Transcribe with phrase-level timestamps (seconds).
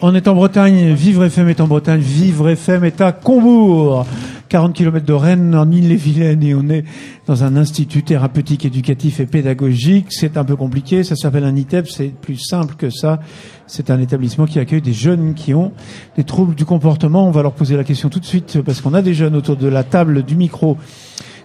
[0.00, 4.04] On est en Bretagne, Vivre FM est en Bretagne, Vivre FM est à Combourg,
[4.48, 6.84] 40 km de Rennes, en Ille-et-Vilaine, et on est
[7.26, 10.06] dans un institut thérapeutique, éducatif et pédagogique.
[10.10, 13.20] C'est un peu compliqué, ça s'appelle un ITEP, c'est plus simple que ça.
[13.68, 15.72] C'est un établissement qui accueille des jeunes qui ont
[16.16, 17.28] des troubles du comportement.
[17.28, 19.56] On va leur poser la question tout de suite, parce qu'on a des jeunes autour
[19.56, 20.76] de la table du micro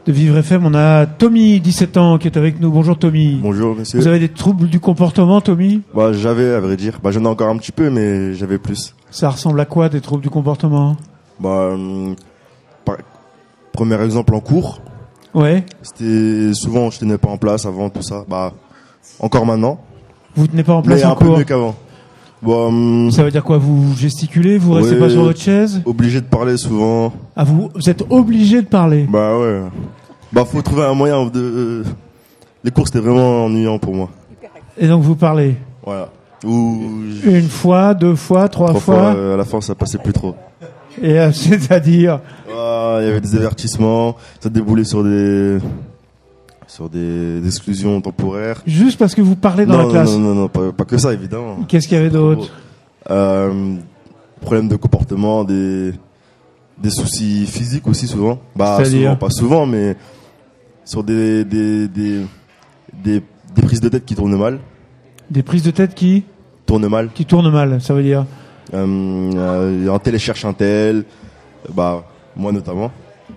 [0.09, 0.65] de Vivre FM.
[0.65, 2.71] On a Tommy, 17 ans, qui est avec nous.
[2.71, 3.37] Bonjour Tommy.
[3.43, 3.99] Bonjour monsieur.
[3.99, 5.81] Vous avez des troubles du comportement, Tommy?
[5.93, 6.99] Bah j'avais à vrai dire.
[7.03, 8.95] Bah j'en ai encore un petit peu mais j'avais plus.
[9.11, 10.97] Ça ressemble à quoi des troubles du comportement?
[11.39, 12.15] Bah hum,
[12.85, 12.97] par-
[13.71, 14.81] premier exemple en cours,
[15.35, 15.63] Ouais.
[15.83, 18.25] c'était souvent je tenais pas en place avant tout ça.
[18.27, 18.51] Bah
[19.19, 19.79] encore maintenant,
[20.35, 21.75] Vous tenez pas en place mais en un peu cours mieux qu'avant.
[22.41, 23.59] Bah hum, Ça veut dire quoi?
[23.59, 24.57] Vous gesticulez?
[24.57, 24.99] Vous restez Ouais.
[25.01, 25.83] pas sur votre chaise?
[25.85, 27.13] Obligé de parler souvent.
[27.35, 29.05] Ah, vous, vous êtes obligé de parler?
[29.07, 29.61] Bah ouais.
[30.31, 31.83] Bah faut trouver un moyen de euh,
[32.63, 34.09] les cours c'était vraiment ennuyant pour moi.
[34.77, 36.09] Et donc vous parlez Voilà.
[36.45, 39.97] Ou une fois, deux fois, trois, trois fois, fois euh, à la fin ça passait
[39.97, 40.35] plus trop.
[41.01, 45.57] Et euh, c'est-à-dire il y avait des avertissements, ça déboulait sur des
[46.67, 48.61] sur des, des exclusions temporaires.
[48.67, 50.11] juste parce que vous parlez dans non, la classe.
[50.11, 51.57] non, non, non, pas, pas que ça évidemment.
[51.67, 52.51] Qu'est-ce qu'il y avait d'autre
[53.09, 53.75] Euh,
[54.41, 55.93] problèmes de comportement, des
[56.77, 58.39] des soucis physiques aussi souvent.
[58.55, 59.95] Bah souvent, pas souvent, mais
[60.89, 62.21] sur des des, des
[63.03, 63.21] des
[63.55, 64.57] des prises de tête qui tournent mal,
[65.29, 66.23] Des prises de tête qui
[66.65, 67.09] tournent mal.
[67.13, 68.25] qui tournent mal, ça veut dire.
[68.73, 71.03] Euh, euh, un tel cherche un tel,
[71.75, 72.03] bah
[72.35, 72.91] moi notamment.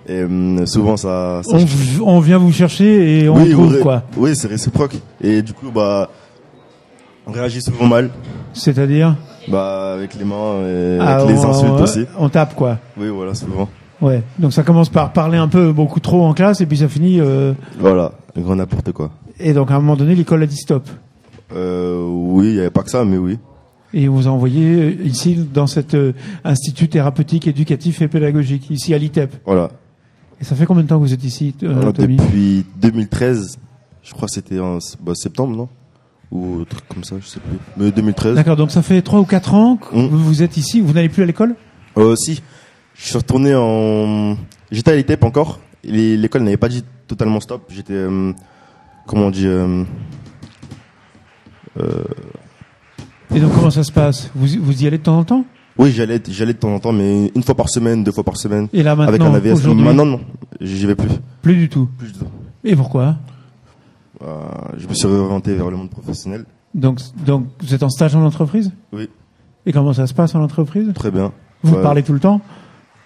[0.06, 1.58] Et euh, souvent ça, ça
[2.02, 4.96] On, vient vous chercher et on oui, trouve quoi Oui, c'est réciproque.
[5.22, 6.08] Et du coup, bah,
[7.26, 8.10] on réagit souvent mal.
[8.54, 9.14] C'est-à-dire
[9.48, 12.06] Bah, avec les mains et Ah, avec les insultes on, aussi.
[12.18, 12.78] On tape quoi.
[12.96, 13.68] Oui, voilà, souvent.
[14.02, 14.22] Ouais.
[14.38, 17.20] Donc ça commence par parler un peu beaucoup trop en classe et puis ça finit.
[17.20, 19.10] euh, Voilà, grand n'importe quoi.
[19.40, 20.86] et donc à un moment donné, l'école a dit stop.
[21.54, 23.38] Euh, oui, il n'y avait pas que ça, mais oui.
[23.94, 26.12] Et on vous a envoyé euh, ici dans cet euh,
[26.44, 29.34] institut thérapeutique, éducatif et pédagogique, ici à l'ITEP.
[29.44, 29.70] Voilà.
[30.40, 33.58] Et ça fait combien de temps que vous êtes ici, euh, Alors, Tommy depuis 2013,
[34.02, 35.68] je crois que c'était en bah, septembre, non?
[36.32, 37.58] Ou un truc comme ça, je sais plus.
[37.76, 38.34] Mais 2013.
[38.34, 40.06] D'accord, donc ça fait trois ou quatre ans que Mm.
[40.08, 41.54] vous, vous êtes ici, vous n'allez plus à l'école?
[41.98, 42.42] Euh, si,
[43.02, 44.36] je suis retourné en...
[44.70, 45.58] J'étais à l'ITEP encore.
[45.84, 47.62] L'école n'avait pas dit totalement stop.
[47.68, 47.92] J'étais...
[47.94, 48.32] euh,
[49.06, 49.84] comment on dit euh,
[53.34, 54.30] Et donc comment ça se passe?
[54.36, 55.44] Vous, vous y allez de temps en temps?
[55.78, 58.36] Oui, j'allais, j'allais de temps en temps, mais une fois par semaine, deux fois par
[58.36, 59.64] semaine, Et là avec maintenant, un AVS.
[59.74, 60.20] Maintenant, non,
[60.60, 61.08] j'y vais plus.
[61.40, 61.88] plus du tout?
[61.98, 62.26] Plus du tout.
[62.62, 63.16] Et pourquoi?
[64.22, 64.26] Euh,
[64.76, 66.44] je me suis orienté vers le monde professionnel.
[66.74, 68.70] donc, donc vous êtes en stage en entreprise?
[68.92, 69.08] Oui,
[69.66, 70.92] Et comment ça se passe en entreprise?
[70.94, 71.32] Très bien.
[71.62, 71.82] Vous Ouais.
[71.82, 72.40] parlez tout le temps?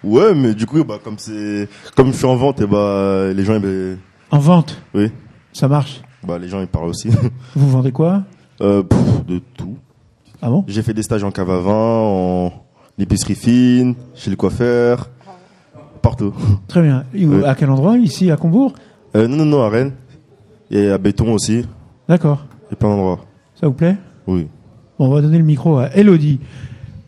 [0.06, 3.44] Ouais, mais du coup, bah, comme c'est, comme je suis en vente, et bah, les
[3.44, 3.98] gens, eh ben,
[4.30, 5.10] En vente oui,
[5.52, 7.08] Ça marche bah, les gens, ils parlent aussi.
[7.54, 8.22] Vous vendez quoi?
[8.60, 9.76] Euh, pff, de tout.
[10.42, 10.64] Ah bon?
[10.66, 12.52] J'ai fait des stages en cave à vin, en
[12.98, 15.10] épicerie fine, chez le coiffeur,
[16.02, 16.32] partout.
[16.68, 17.04] Très bien.
[17.14, 17.44] Et où-.
[17.44, 17.96] À quel endroit?
[17.98, 18.74] Ici, à Combourg?
[19.14, 19.92] Euh, non, non, non, à Rennes.
[20.70, 21.64] Et à Béton aussi.
[22.08, 22.46] D'accord.
[22.72, 23.20] A plein d'endroits.
[23.60, 23.96] Ça vous plaît?
[24.26, 24.48] Oui.
[24.98, 26.40] Bon, on va donner le micro à Elodie.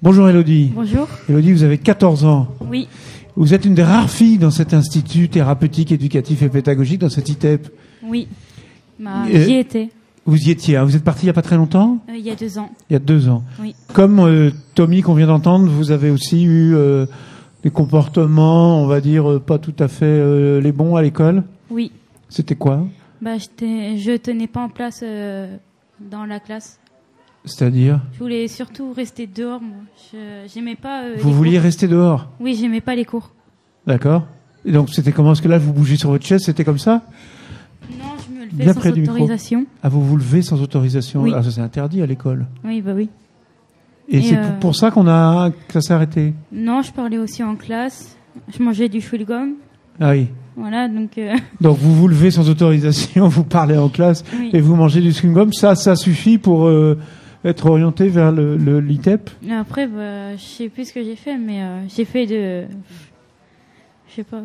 [0.02, 0.70] Bonjour Elodie.
[0.74, 1.08] Bonjour.
[1.28, 2.48] Elodie, vous avez 14 ans.
[2.70, 2.88] Oui,
[3.36, 7.28] Vous êtes une des rares filles dans cet institut thérapeutique, éducatif et pédagogique, dans cet
[7.28, 7.68] ITEP.
[8.08, 8.28] oui.
[9.00, 9.90] Bah, J'y étais
[10.26, 10.82] Vous y étiez, hein.
[10.84, 11.98] vous êtes parti il n'y a pas très longtemps?
[12.08, 12.70] Euh, il y a deux ans.
[12.90, 13.44] Il y a deux ans.
[13.60, 13.76] Oui.
[13.92, 17.06] Comme euh, Tommy qu'on vient d'entendre, vous avez aussi eu euh,
[17.62, 21.44] des comportements, on va dire, pas tout à fait les bons à l'école.
[21.70, 21.92] Oui.
[22.28, 22.84] C'était quoi?
[23.22, 25.04] Bah, je tenais pas en place
[26.00, 26.80] dans la classe.
[27.48, 29.60] C'est-à-dire Je voulais surtout rester dehors.
[29.60, 29.76] Moi.
[30.12, 30.18] Je
[30.52, 31.02] j'aimais pas.
[31.04, 31.62] euh, Vous les vouliez cours.
[31.62, 33.30] rester dehors Oui, j'aimais pas les cours.
[33.86, 34.24] D'accord
[34.64, 37.02] Et donc c'était comment Est-ce que là vous bougez sur votre chaise C'était comme ça
[37.90, 39.14] Non, je me levais Bien sans près du micro.
[39.16, 39.66] autorisation.
[39.82, 41.32] Ah, vous vous levez sans autorisation Oui.
[41.34, 42.46] Ah, ça c'est interdit à l'école.
[42.64, 43.08] Oui, bah oui.
[44.10, 46.32] Et, Et, c'est euh, pour, pour ça qu'on a que ça s'est arrêté.
[46.52, 48.16] Non, je parlais aussi en classe.
[48.56, 49.50] Je mangeais du chewing-gum.
[50.00, 50.28] Ah oui.
[50.56, 54.50] Voilà, donc euh, Donc vous vous levez sans autorisation, vous parlez en classe oui.
[54.52, 55.52] et vous mangez du chewing-gum.
[55.52, 56.98] Ça, ça suffit pour euh,
[57.44, 59.30] être orienté vers le, le l'ITEP.
[59.50, 62.66] Après, bah, je sais plus ce que j'ai fait, mais euh, j'ai fait de.
[64.08, 64.42] Je sais pas.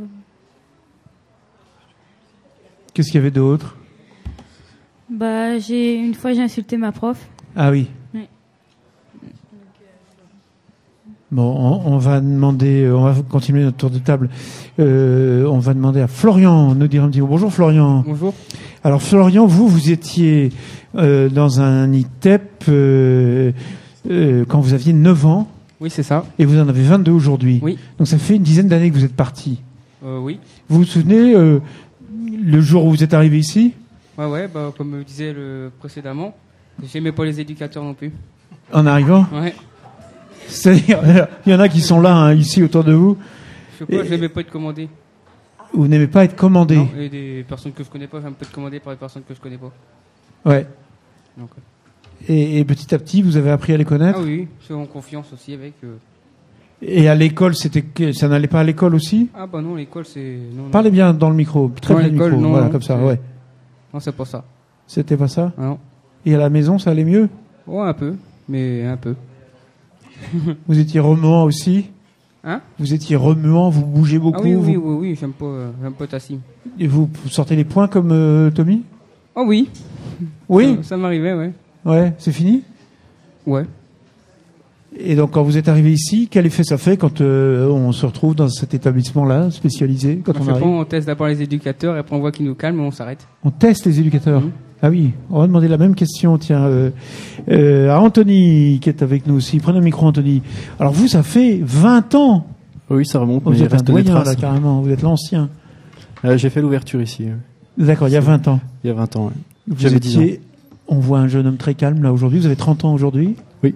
[2.94, 3.78] Qu'est-ce qu'il y avait d'autre?
[5.10, 7.28] Bah, j'ai une fois j'ai insulté ma prof.
[7.56, 7.88] Ah oui.
[8.14, 8.28] Oui.
[11.34, 14.30] Bon, on, va demander, euh, on va continuer notre tour de table.
[14.80, 17.28] Euh, on va demander à Florian nous dire un petit mot.
[17.28, 18.04] Bonjour Florian.
[18.06, 18.36] Bonjour.
[18.84, 20.52] Alors Florian, vous, vous étiez
[20.96, 23.52] euh, dans un ITEP euh,
[24.48, 25.48] quand vous aviez 9 ans
[25.82, 26.24] Oui, c'est ça.
[26.38, 27.60] et vous en avez 22 aujourd'hui.
[27.64, 27.80] Oui.
[27.98, 29.60] Donc ça fait une dizaine d'années que vous êtes parti.
[30.04, 30.38] Oui.
[30.70, 33.74] Vous vous souvenez le jour où vous êtes arrivé ici?
[34.20, 36.36] Ouais, ouais, bah, comme je disais le précédemment,
[36.84, 38.12] j'aimais pas les éducateurs non plus.
[38.72, 39.26] En arrivant?
[39.34, 39.56] Ouais.
[40.48, 43.18] C'est-à-dire, il y en a qui sont là, hein, ici, autour de vous.
[43.74, 44.90] Je sais pas, Et- je n'aimais pas être commandé.
[45.74, 46.76] Vous n'aimez pas être commandé.
[46.78, 49.24] Non, et des personnes que je connais pas, j'aime pas être commandé par des personnes
[49.28, 49.72] que je connais pas.
[50.46, 50.68] Ouais.
[51.38, 54.20] Donc, euh, Et, et petit à petit, vous avez appris à les connaître?
[54.22, 55.74] ah oui, je suis en confiance aussi avec.
[55.84, 55.96] euh,
[56.82, 59.30] Et à l'école, c'était que- ça n'allait pas à l'école aussi?
[59.36, 60.38] Ah bah non, l'école c'est.
[60.56, 60.70] Non, non.
[60.70, 62.98] Parlez bien dans le micro, très Non, du l'école, micro, non, voilà, non, comme ça,
[62.98, 63.20] c'est- ouais.
[63.94, 64.44] Non, c'est pas ça.
[64.86, 65.52] C'était pas ça?
[65.58, 65.80] Ah non.
[66.26, 67.30] Et à la maison, ça allait mieux?
[67.66, 68.16] Ouais, un peu,
[68.48, 69.16] mais un peu.
[70.68, 71.86] Vous étiez remuant aussi
[72.46, 75.72] Hein Vous étiez remuant, vous bougez beaucoup, Ah oui, oui, vous, oui, oui, j'aime pas,
[75.82, 76.06] j'aime pas
[76.80, 78.84] et vous sortez les points comme euh, Tommy?
[79.36, 79.70] Ah oui.
[80.50, 81.54] Oui Ça, ça m'arrivait, ouais.
[81.86, 82.64] Ouais, c'est fini?
[83.46, 83.66] Ouais.
[84.98, 88.06] Et donc, quand vous êtes arrivé ici, quel effet ça fait quand euh, on se
[88.06, 90.68] retrouve dans cet établissement-là, spécialisé, quand On on fait pas, arrive?
[90.68, 93.28] on teste d'abord les éducateurs, et après on voit qu'ils nous calment, et on s'arrête.
[93.44, 94.42] On teste les éducateurs.
[94.42, 94.52] Mhm.
[94.86, 96.90] Ah oui, on va demander la même question, tiens, euh,
[97.50, 99.60] euh, à Anthony, qui est avec nous aussi.
[99.60, 100.42] Prenez le micro, Anthony.
[100.78, 102.46] Alors vous, ça fait 20 ans
[102.90, 104.28] Oui, ça remonte, Oh, mais Vous il êtes un des doyen, traces.
[104.28, 104.82] là, carrément.
[104.82, 105.48] Vous êtes l'ancien.
[106.26, 107.28] Euh, J'ai fait l'ouverture ici,
[107.78, 108.60] D'accord, il y a 20 ans.
[108.84, 109.32] il y a 20 ans.
[109.70, 110.42] Vous J'avais 10 étiez,
[110.90, 112.40] on voit un jeune homme très calme, là, aujourd'hui.
[112.40, 113.74] Vous avez 30 ans aujourd'hui Oui.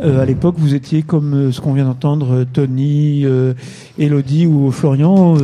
[0.00, 3.24] Euh, à l'époque, vous étiez comme euh, ce qu'on vient d'entendre, euh, Tony,
[4.00, 5.36] Elodie ou Florian.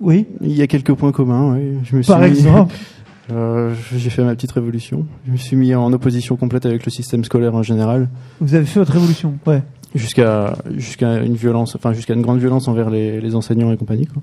[0.00, 1.54] oui, Il y a quelques points communs.
[1.54, 1.78] oui.
[1.84, 2.74] Je me suis par mis- exemple.
[3.32, 5.06] Euh, J'ai fait ma petite révolution.
[5.26, 8.08] Je me suis mis en opposition complète avec le système scolaire en général,
[8.40, 9.38] Vous avez fait votre révolution.
[9.46, 9.62] Ouais.
[9.94, 14.06] jusqu'à jusqu'à une violence, enfin jusqu'à une grande violence envers les, les enseignants et compagnie.
[14.06, 14.22] Quoi.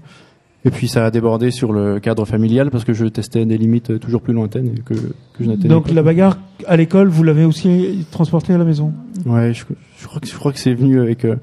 [0.63, 3.99] Et puis ça a débordé sur le cadre familial parce que je testais des limites
[3.99, 5.03] toujours plus lointaines que, que
[5.39, 5.93] je n'atteignais Donc pas.
[5.93, 6.37] la bagarre
[6.67, 8.93] à l'école, vous l'avez aussi transportée à la maison?
[9.25, 9.63] Ouais, je,
[9.99, 11.37] je crois que je crois que c'est venu avec euh,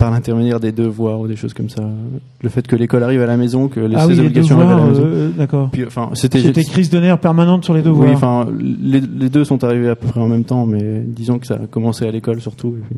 [0.00, 1.82] par l'intermédiaire des devoirs ou des choses comme ça.
[2.42, 4.58] Le fait que l'école arrive à la maison, que les, Ah ses oui, les obligations
[4.58, 5.06] arrivent à devoirs, la maison.
[5.06, 5.70] euh, d'accord.
[5.86, 8.08] Enfin, c'était C'était crise de nerfs permanente sur les devoirs.
[8.08, 11.38] Oui, enfin, les, les deux sont arrivés à peu près en même temps, mais disons
[11.38, 12.68] que ça a commencé à l'école surtout.
[12.78, 12.96] et puis-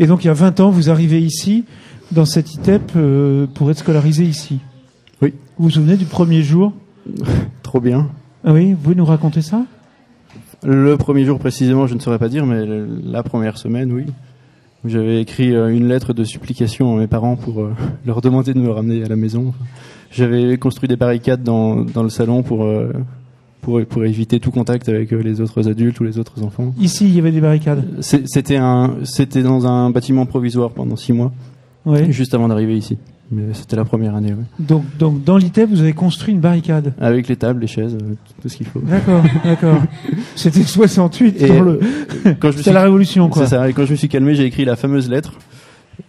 [0.00, 1.64] Et donc il y a 20 ans, vous arrivez ici,
[2.12, 4.58] dans cette ITEP, euh, pour être scolarisé ici.
[5.22, 5.32] Oui.
[5.58, 6.72] Vous vous souvenez du premier jour
[7.62, 8.08] Trop bien.
[8.44, 9.62] Ah oui, vous pouvez nous raconter ça?
[10.62, 12.64] Le premier jour précisément, je ne saurais pas dire, mais
[13.04, 14.04] la première semaine, oui.
[14.84, 17.72] J'avais écrit euh, une lettre de supplication à mes parents pour euh,
[18.06, 19.52] leur demander de me ramener à la maison.
[20.10, 22.92] J'avais construit des barricades dans, dans le salon pour, euh,
[23.60, 26.72] pour, pour éviter tout contact avec les autres adultes ou les autres enfants.
[26.80, 27.84] Ici, il y avait des barricades.
[28.00, 31.32] C'était dans un bâtiment provisoire pendant six mois,
[31.84, 32.10] Ouais.
[32.12, 32.98] juste avant d'arriver ici.
[33.30, 34.44] Mais c'était la première année, ouais.
[34.58, 36.94] Donc, donc dans l'ITEP, vous avez construit une barricade.
[36.98, 38.80] Avec les tables, les chaises, euh, tout ce qu'il faut.
[38.80, 39.82] D'accord, d'accord.
[40.34, 41.78] C'était 68 Et le...
[42.40, 43.42] Quand je suis, la révolution, quoi.
[43.44, 43.68] c'est ça.
[43.68, 45.34] Et quand je me suis calmé, j'ai écrit la fameuse lettre.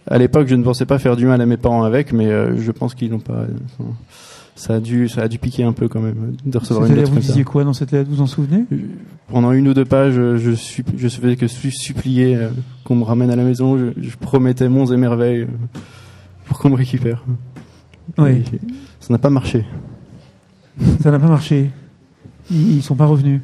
[0.06, 2.56] À l'époque, je ne pensais pas faire du mal à mes parents avec, mais euh,
[2.58, 3.44] je pense qu'ils n'ont pas.
[4.54, 7.08] ça a dû, ça a dû piquer un peu quand même de recevoir une lettre
[7.08, 7.28] vous comme ça.
[7.32, 8.08] disiez quoi dans cette lettre?
[8.08, 8.64] Vous vous en souvenez?
[9.28, 12.48] Pendant une ou deux pages, euh, je suis, je faisais que su- supplier euh,
[12.84, 13.76] qu'on me ramène à la maison.
[13.78, 15.46] Je, je promettais monts et merveilles euh,
[16.50, 17.22] pour qu'on me récupère.
[18.18, 18.42] Oui.
[18.98, 19.64] Ça n'a pas marché.
[21.00, 21.70] Ça n'a pas marché.
[22.50, 23.40] Ils, ils sont pas revenus.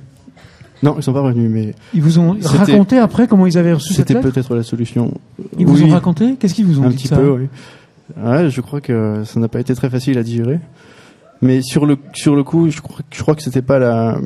[0.83, 3.73] Non, ils sont pas revenus, mais Ils vous ont C'était- raconté après comment ils avaient
[3.73, 5.15] reçu cette c'était lettre peut-être la solution.
[5.57, 5.85] Ils vous Oui.
[5.85, 6.35] ont raconté?
[6.35, 7.47] Qu'est-ce qu'ils vous ont un dit petit ça peu, oui.
[8.23, 10.59] Ouais, je crois que ça n'a pas été très facile à digérer.
[11.43, 14.19] Mais sur le sur le coup, je crois, je crois que c'était pas la,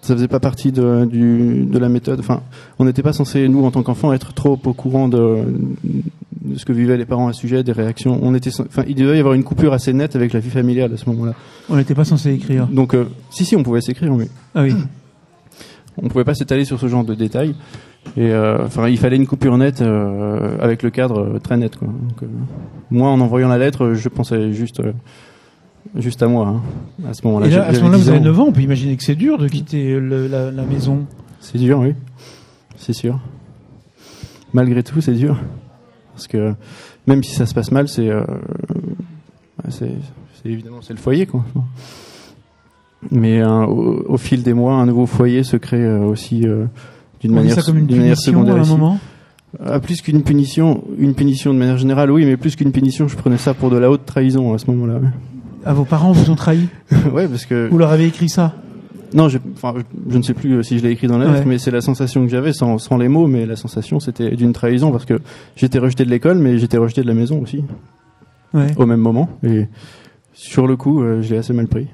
[0.00, 2.18] ça faisait pas partie de du de la méthode.
[2.20, 2.40] Enfin,
[2.78, 5.44] on n'était pas censé nous en tant qu'enfants être trop au courant de,
[6.44, 8.18] de ce que vivaient les parents à ce sujet, des réactions.
[8.22, 10.92] On était, enfin, il devait y avoir une coupure assez nette avec la vie familiale
[10.92, 11.34] à ce moment-là.
[11.70, 12.66] On n'était pas censé écrire.
[12.66, 14.74] Donc, euh, si si, on pouvait s'écrire, mais Ah oui.
[16.02, 17.54] on pouvait pas s'étaler sur ce genre de détails.
[18.16, 21.76] Et euh, enfin, il fallait une coupure nette euh, avec le cadre très net.
[21.76, 21.86] Quoi.
[21.88, 22.28] Donc,
[22.90, 24.82] moi, en envoyant la lettre, je pensais juste,
[25.94, 26.48] juste à moi.
[26.48, 26.62] hein,
[27.08, 28.22] à ce moment-là, Et là, à ce moment-là, 10 vous avez ans.
[28.24, 28.44] 9 ans.
[28.48, 31.06] On peut imaginer que c'est dur de quitter le- la, la maison.
[31.40, 31.94] C'est dur, oui.
[32.76, 33.20] C'est sûr.
[34.52, 35.38] Malgré tout, c'est dur.
[36.12, 36.54] Parce que
[37.06, 38.24] même si ça se passe mal, c'est, euh,
[40.44, 41.44] évidemment c'est le foyer, quoi.
[43.10, 46.46] Mais euh, au, au fil des mois, un nouveau foyer se crée euh, aussi
[47.20, 48.98] d'une manière, ça comme une manière punition secondaire à un moment.
[49.62, 53.16] Ah, plus qu'une punition, une punition de manière générale, oui, mais plus qu'une punition, je
[53.16, 55.00] prenais ça pour de la haute trahison à ce moment-là.
[55.64, 56.68] À vos parents vous ont trahi.
[57.12, 58.54] ouais, parce que Vous leur avez écrit ça.
[59.14, 59.74] Non, je, enfin,
[60.08, 61.44] je ne sais plus euh, si je l'ai écrit dans la lettre, Ouais.
[61.46, 64.52] mais c'est la sensation que j'avais sans, sans les mots, mais la sensation c'était d'une
[64.52, 65.20] trahison parce que
[65.56, 67.64] j'étais rejeté de l'école, mais j'étais rejeté de la maison aussi
[68.54, 68.68] Ouais.
[68.76, 69.28] au même moment.
[69.42, 69.66] Et
[70.34, 71.86] sur le coup, euh, j'ai assez mal pris.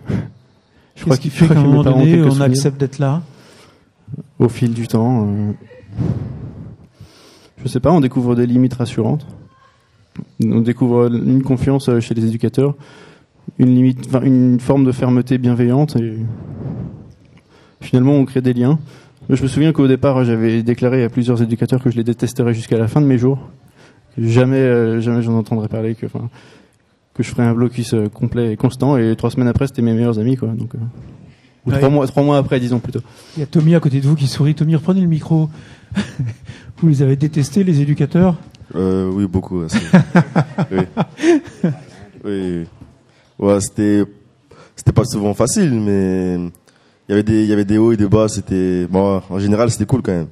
[0.97, 3.23] Je Qu'est-ce qui que- je fait crois qu'à un moment donné, on accepte d'être là?
[4.39, 5.27] Au fil du temps.
[5.29, 5.53] euh,
[7.63, 9.27] je sais pas, on découvre des limites rassurantes.
[10.45, 12.75] On découvre une confiance euh, chez les éducateurs,
[13.59, 16.15] une limite, une forme de fermeté bienveillante et
[17.81, 18.79] finalement on crée des liens.
[19.31, 22.79] Je me souviens qu'au départ, j'avais déclaré à plusieurs éducateurs que je les détesterais jusqu'à
[22.79, 23.39] la fin de mes jours.
[24.17, 26.31] Jamais, euh, jamais j'en entendrais parler que, enfin,
[27.13, 28.97] que je ferais un blocus euh, complet et constant.
[28.97, 30.49] Et trois semaines après, c'était mes meilleurs amis, quoi.
[30.49, 30.79] Donc, euh,
[31.67, 31.77] ou Ouais.
[31.77, 33.01] trois mois, trois mois après, disons plutôt.
[33.37, 34.55] Il y a Tommy à côté de vous qui sourit.
[34.55, 35.51] Tommy, reprenez le micro.
[36.79, 38.37] vous les avez détestés, les éducateurs?
[38.75, 39.63] Euh, oui, beaucoup.
[40.73, 40.79] oui.
[42.25, 42.65] oui.
[43.39, 44.05] Ouais, c'était,
[44.75, 46.39] c'était pas souvent facile, mais
[47.09, 48.29] il y avait des, il y avait des hauts et des bas.
[48.29, 50.29] C'était, bon, en général, c'était cool quand même.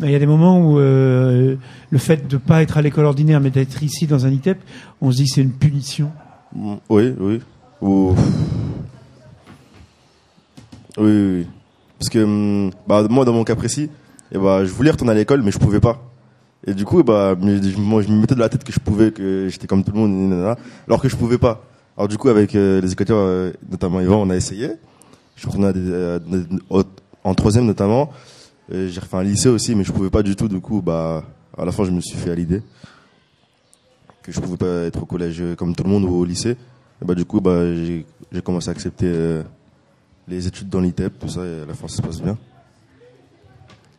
[0.00, 1.54] Il y a des moments où euh,
[1.90, 4.58] le fait de pas être à l'école ordinaire mais d'être ici dans un ITEP,
[5.00, 6.10] on se dit c'est une punition.
[6.54, 7.40] Mm, Oui, oui.
[7.80, 8.14] Ou-
[10.96, 11.46] Oui, oui, oui.
[11.98, 13.88] Parce que hum, bah, moi, dans mon cas précis,
[14.32, 16.02] eh bah, je voulais retourner à l'école, mais je pouvais pas.
[16.66, 18.80] Et du coup, eh bah, je, moi, je me mettais de la tête que je
[18.80, 20.56] pouvais, que j'étais comme tout le monde,
[20.86, 21.62] alors que je pouvais pas.
[21.96, 24.70] Alors du coup, avec euh, les éducateurs, euh, notamment Yvan, on a essayé.
[25.36, 25.72] Je suis retourné
[26.70, 26.82] au-
[27.24, 28.10] en troisième notamment.
[28.70, 30.48] J'ai refait un lycée aussi, mais je pouvais pas du tout.
[30.48, 31.24] Du coup, bah,
[31.56, 32.62] à la fin, je me suis fait à l'idée
[34.22, 36.56] que je pouvais pas être au collège euh, comme tout le monde ou au lycée.
[37.02, 38.06] Et bah, du coup, bah, j'ai
[38.42, 39.42] commencé à accepter euh,
[40.28, 42.38] les études dans l'ITEP, tout ça, et à la fin, ça se passe bien.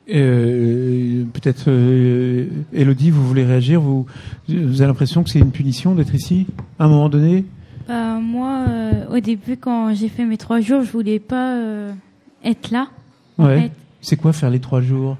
[0.10, 3.82] Euh, Peut-être, euh, Elodie, vous voulez réagir?
[3.82, 4.06] Vous,
[4.48, 6.48] vous avez l'impression que c'est une punition d'être ici
[6.80, 7.46] à un moment donné?
[7.88, 11.92] Bah, moi, euh, au début, quand j'ai fait mes trois jours, je voulais pas euh,
[12.44, 12.88] être là.
[13.38, 13.62] Ouais.
[13.62, 13.72] fait.
[14.02, 15.18] C'est quoi faire les trois jours?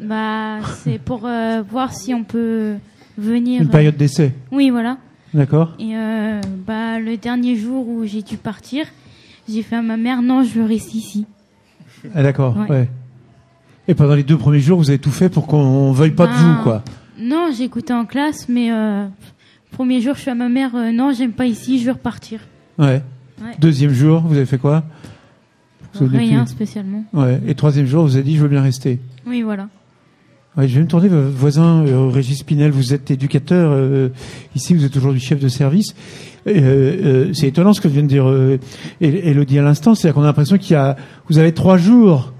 [0.00, 2.76] Bah, c'est pour euh, voir si on peut
[3.18, 3.62] venir.
[3.62, 4.98] Une période d'essai, Oui, voilà.
[5.32, 5.94] d'accord Et
[6.66, 8.86] bah, le dernier jour où j'ai dû partir,
[9.48, 11.26] j'ai fait à ma mère non, je veux rester ici.
[12.14, 12.68] Ah, D'accord, ouais.
[12.70, 12.88] Ouais.
[13.88, 16.32] Et pendant les deux premiers jours, vous avez tout fait pour qu'on veuille pas de
[16.32, 16.82] Ben, vous, quoi.
[17.18, 18.70] Non, j'ai écouté en classe, mais
[19.76, 22.40] premier jour, je suis à ma mère euh, non, j'aime pas ici, je veux repartir.
[22.78, 23.02] Ouais.
[23.42, 23.52] Ouais.
[23.60, 24.84] Deuxième jour, vous avez fait quoi?
[25.94, 27.04] Vous Rien plus spécialement.
[27.12, 27.40] Ouais.
[27.46, 28.98] Et troisième jour, vous avez dit je veux bien rester.
[29.26, 29.68] Oui, voilà.
[30.56, 32.70] Ouais, je vais me tourner vers votre voisin euh, Régis Pinel.
[32.70, 34.08] Vous êtes éducateur euh,
[34.54, 35.94] ici, vous êtes aujourd'hui chef de service.
[36.46, 38.26] Euh, c'est étonnant ce que vient de dire
[39.00, 40.96] El- Elodie à l'instant, c'est-à-dire qu'on a l'impression qu'il y a,
[41.28, 42.32] vous avez trois jours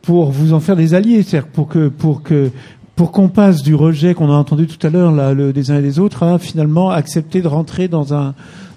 [0.00, 2.50] pour vous en faire des alliés, c'est-à-dire pour que pour que
[2.98, 5.82] pour qu'on passe du rejet qu'on a entendu tout à l'heure là, des uns et
[5.82, 8.34] des autres, à finalement accepter de rentrer dans un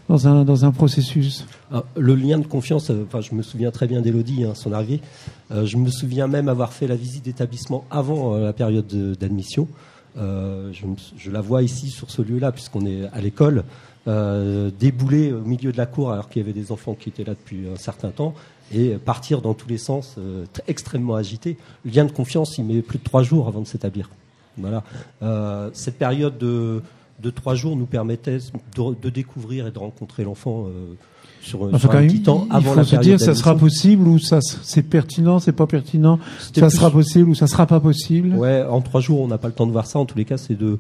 [0.10, 1.48] dans un dans un processus.
[1.74, 4.74] Ah, le lien de confiance, euh, enfin, je me souviens très bien d'Elodie, hein, son
[4.74, 5.02] arrivée.
[5.50, 9.16] Euh, je me souviens même avoir fait la visite d'établissement avant euh, la période de-
[9.16, 9.68] d'admission.
[10.16, 13.64] Je, la vois ici sur ce lieu-là, puisqu'on est à l'école,
[14.06, 17.34] débouler au milieu de la cour alors qu'il y avait des enfants qui étaient là
[17.34, 18.34] depuis un certain temps
[18.74, 21.58] et partir dans tous les sens, euh, très- extrêmement agité.
[21.86, 24.10] Le lien de confiance, il met plus de trois jours avant de s'établir.
[24.58, 24.84] Voilà.
[25.24, 26.82] Euh, cette période de,
[27.22, 28.38] de trois jours nous permettait
[28.76, 30.94] de, de découvrir et de rencontrer l'enfant euh,
[31.42, 34.08] sur, Enfin, sur un petit temps il avant faut la se dire ça sera possible
[34.08, 36.20] ou ça c'est pertinent, c'est pas pertinent,
[36.54, 38.36] ça plus- sera possible ou ça sera pas possible?
[38.36, 39.98] Ouais, en trois jours, on n'a pas le temps de voir ça.
[40.00, 40.78] En tous les cas, c'est de,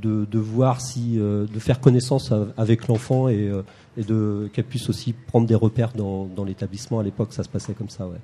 [0.00, 3.62] de, de voir si, euh, de faire connaissance avec l'enfant et, euh,
[3.98, 6.98] et de qu'elle puisse aussi prendre des repères dans, dans l'établissement.
[6.98, 8.18] À l'époque, ça se passait comme ça, ouais.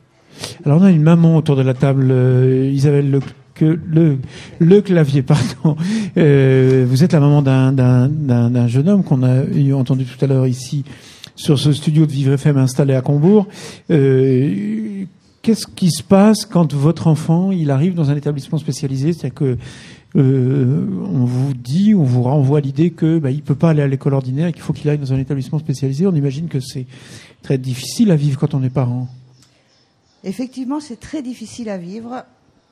[0.65, 3.21] Alors on a une maman autour de la table, euh, Isabelle le,
[3.55, 4.19] que, le,
[4.61, 5.77] le clavier, pardon.
[6.17, 10.23] Euh, vous êtes la maman d'un- d'un d'un- jeune homme qu'on a eu entendu tout
[10.25, 10.85] à l'heure ici
[11.35, 13.47] sur ce studio de Vivre FM installé à Combourg.
[15.43, 19.57] Qu'est-ce qui se passe quand votre enfant il arrive dans un établissement spécialisé, c'est-à-dire que
[20.17, 23.87] euh, on vous dit, on vous renvoie l'idée que bah, il peut pas aller à
[23.87, 26.07] l'école ordinaire qu'il faut qu'il aille dans un établissement spécialisé.
[26.07, 26.87] On imagine que c'est
[27.43, 29.09] très difficile à vivre quand on est parent.
[30.25, 32.25] Effectivement, c'est très difficile à vivre,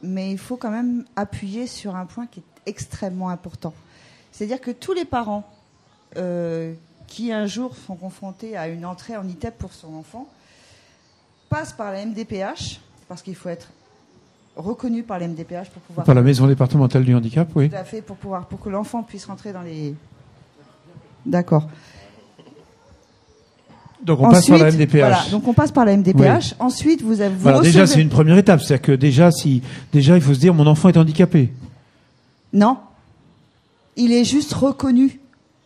[0.03, 3.75] mais il faut quand même appuyer sur un point qui est extrêmement important.
[4.33, 5.49] C'est-à-dire que tous les parents
[6.17, 6.73] euh,
[7.07, 10.29] qui un jour sont confrontés à une entrée en ITEP pour son enfant
[11.49, 13.69] passent par la MDPH, parce qu'il faut être
[14.57, 17.69] reconnu par la MDPH pour pouvoir Par la maison départementale du handicap, oui.
[17.71, 19.95] tout à fait pour pouvoir pour que l'enfant puisse rentrer dans les.
[21.25, 21.69] D'accord.
[24.03, 24.93] Donc on passe par la MDPH.
[24.99, 26.55] Voilà, donc on passe par la MDPH.
[26.59, 27.35] Ensuite, vous avez.
[27.35, 30.39] Vous Alors déjà, c'est une première étape, c'est-à-dire que déjà, si déjà, il faut se
[30.39, 31.53] dire, mon enfant est handicapé.
[32.53, 32.77] Non.
[33.97, 35.19] Il est juste reconnu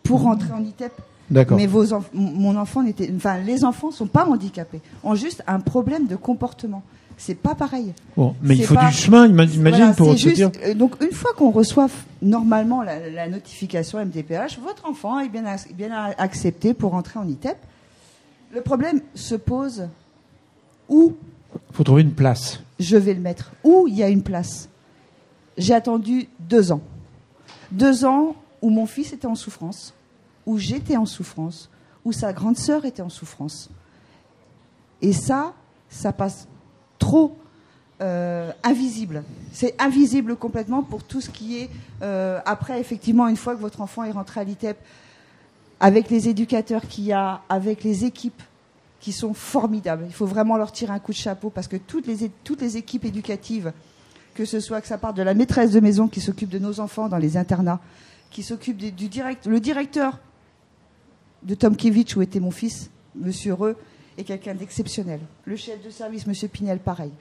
[0.04, 0.92] pour rentrer en ITEP.
[1.30, 1.56] D'accord.
[1.58, 5.42] Mais vos enf- mon mon enfant n'était, enfin, les enfants sont pas handicapés, ont juste
[5.46, 6.82] un problème de comportement.
[7.22, 7.92] C'est pas pareil.
[8.16, 10.50] Bon, mais il faut pas- du chemin, ima- imagine, Voilà, pour juste- dire.
[10.64, 11.88] euh, donc une fois qu'on reçoit
[12.22, 17.58] normalement la, la notification MDPH, votre enfant est bien, bien accepté pour entrer en ITEP.
[18.54, 19.88] Le problème se pose
[20.88, 21.12] où?
[21.72, 22.60] Faut trouver une place.
[22.78, 24.70] je vais le mettre, où il y a une place?
[25.58, 26.80] J'ai attendu deux ans.
[27.70, 29.92] Deux ans où mon fils était en souffrance,
[30.46, 31.68] où j'étais en souffrance,
[32.06, 33.68] où sa grande sœur était en souffrance.
[35.02, 35.52] Et ça,
[35.90, 36.48] ça passe
[37.00, 37.36] trop
[38.00, 39.24] euh, invisible.
[39.52, 41.70] C'est invisible complètement pour tout ce qui est
[42.02, 44.78] euh, après, effectivement, une fois que votre enfant est rentré à l'ITEP,
[45.80, 48.42] avec les éducateurs qu'il y a, avec les équipes
[49.00, 50.04] qui sont formidables.
[50.06, 52.76] Il faut vraiment leur tirer un coup de chapeau parce que toutes les, toutes les
[52.76, 53.72] équipes éducatives,
[54.34, 56.80] que ce soit que ça parte de la maîtresse de maison qui s'occupe de nos
[56.80, 57.80] enfants dans les internats,
[58.30, 60.18] qui s'occupe du direct, le directeur
[61.42, 63.76] de Tomkiewicz où était mon fils, Monsieur Reux,
[64.18, 65.20] est quelqu'un d'exceptionnel.
[65.44, 67.12] Le chef de service, Monsieur Pinel, pareil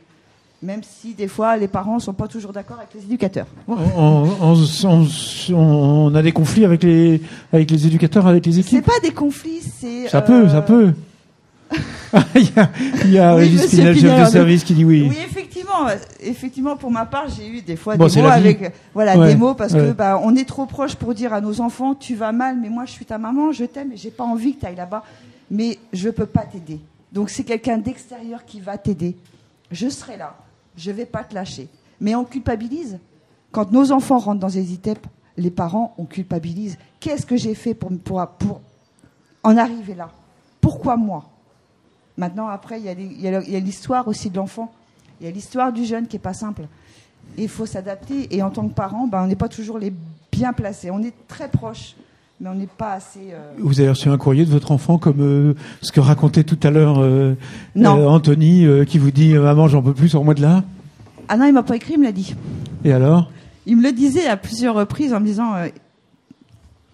[0.62, 3.48] même si des fois les parents ne sont pas toujours d'accord avec les éducateurs.
[3.68, 4.56] On,
[6.14, 7.22] a des conflits avec les,
[7.54, 10.10] avec les éducateurs, avec les équipes C'est pas des conflits, c'est...
[10.10, 10.94] Ça peut, ça euh, peut.
[12.36, 12.70] il y a,
[13.06, 15.06] il y a Régis Pinel, chef de service, qui dit oui.
[15.10, 15.88] Oui, effectivement,
[16.20, 19.74] effectivement, pour ma part, j'ai eu des fois des mots avec, voilà, des mots parce
[19.74, 22.70] que bah, on est trop proche pour dire à nos enfants, tu vas mal, mais
[22.70, 25.04] moi je suis ta maman, je t'aime, et j'ai pas envie que tu ailles là-bas,
[25.50, 26.80] mais je peux pas t'aider.
[27.12, 29.16] Donc c'est quelqu'un d'extérieur qui va t'aider.
[29.72, 30.36] Je serai là
[30.80, 31.68] je ne vais pas te lâcher.
[32.00, 32.98] Mais on culpabilise.
[33.52, 35.06] Quand nos enfants rentrent dans les ITEP,
[35.38, 36.78] les parents, on culpabilise.
[37.00, 38.62] Qu'est-ce que j'ai fait pour, pour,
[39.44, 40.10] en arriver là?
[40.62, 41.26] Pourquoi moi?
[42.18, 44.72] Maintenant, après, il y a l'histoire aussi de l'enfant.
[45.20, 46.64] Il y a l'histoire du jeune qui n'est pas simple.
[47.38, 48.34] Il faut s'adapter.
[48.36, 49.94] Et en tant que parent, ben, on n'est pas toujours les
[50.32, 50.92] bien placés.
[50.92, 51.96] On est très proches
[52.40, 53.32] mais on n'est pas assez.
[53.32, 56.60] Euh, Vous avez reçu un courrier de votre enfant, comme euh, ce que racontait tout
[56.64, 57.36] à l'heure euh,
[57.76, 60.64] Anthony, qui vous dit Maman, j'en peux plus, sors-moi de là
[61.28, 62.36] Ah non, il m'a pas écrit, il me l'a dit.
[62.84, 63.32] Et alors?
[63.66, 65.54] Il me le disait à plusieurs reprises en me disant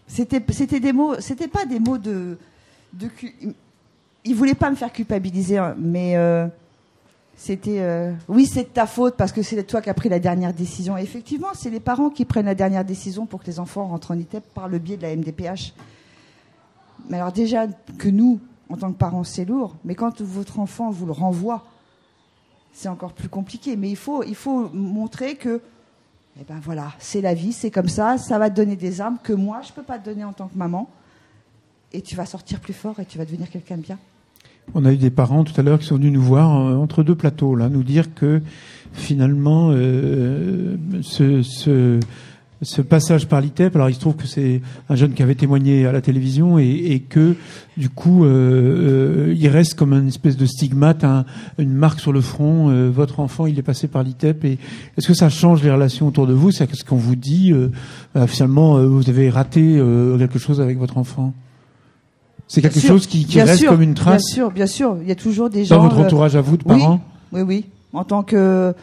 [0.08, 2.38] C'était c'était des mots, c'était pas des mots de.
[2.94, 3.08] de
[4.28, 6.16] il voulait pas me faire culpabiliser, hein, mais
[7.38, 10.20] c'était euh, oui, c'est de ta faute parce que c'est toi qui as pris la
[10.20, 10.98] dernière décision.
[10.98, 14.18] effectivement, c'est les parents qui prennent la dernière décision pour que les enfants rentrent en
[14.18, 15.74] ITEP par le biais de la MDPH.
[17.10, 18.40] Mais alors déjà que nous,
[18.70, 19.76] en tant que parents, c'est lourd.
[19.84, 21.66] Mais quand votre enfant vous le renvoie,
[22.74, 23.76] c'est encore plus compliqué.
[23.76, 25.62] Mais il faut, il faut montrer que,
[26.40, 28.18] eh ben voilà, c'est la vie, c'est comme ça.
[28.18, 30.48] Ça va te donner des armes que moi, je peux pas te donner en tant
[30.48, 30.90] que maman.
[31.92, 34.00] Et tu vas sortir plus fort et tu vas devenir quelqu'un de bien.
[34.74, 37.04] On a eu des parents tout à l'heure qui sont venus nous voir euh, entre
[37.04, 38.42] deux plateaux, là, nous dire que
[38.94, 42.02] finalement, euh, ce,
[42.82, 45.92] passage par l'ITEP, alors il se trouve que c'est un jeune qui avait témoigné à
[45.92, 47.36] la télévision et, que
[47.78, 51.26] du coup, euh, il reste comme une espèce de stigmate, un,
[51.60, 52.70] une marque sur le front.
[52.90, 54.46] votre enfant, il est passé par l'ITEP.
[54.46, 56.52] Est-ce que ça change les relations autour de vous?
[56.52, 57.54] C'est ce qu'on vous dit
[58.28, 59.80] finalement, vous avez raté
[60.18, 61.34] quelque chose avec votre enfant?
[62.48, 64.24] C'est quelque chose qui, reste comme une trace.
[64.24, 64.98] Bien sûr, bien sûr.
[65.02, 65.78] Il y a toujours des gens.
[65.78, 67.02] Dans votre euh, entourage à vous de parents.
[67.32, 67.66] Oui, oui.
[67.94, 68.74] En tant que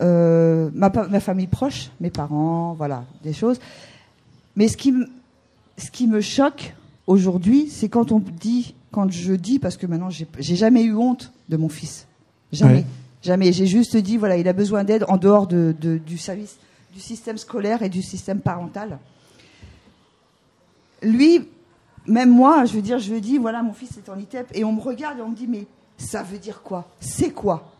[0.00, 3.58] euh, ma, ma, famille proche, mes parents, voilà, des choses.
[4.56, 4.94] Mais ce qui,
[5.76, 6.74] ce qui me choque
[7.06, 11.32] aujourd'hui, c'est quand on dit, quand je dis, parce que maintenant j'ai jamais eu honte
[11.48, 12.06] de mon fils,
[12.52, 12.84] jamais,
[13.22, 13.52] jamais.
[13.52, 16.58] J'ai juste dit, voilà, il a besoin d'aide en dehors de, du service,
[16.94, 18.98] du système scolaire et du système parental.
[21.02, 21.40] Lui,
[22.08, 24.72] même moi, je veux dire, je dis, voilà, mon fils est en ITEP, et on
[24.72, 25.66] me regarde et on me dit, mais
[25.96, 26.88] ça veut dire quoi?
[27.00, 27.70] C'est quoi?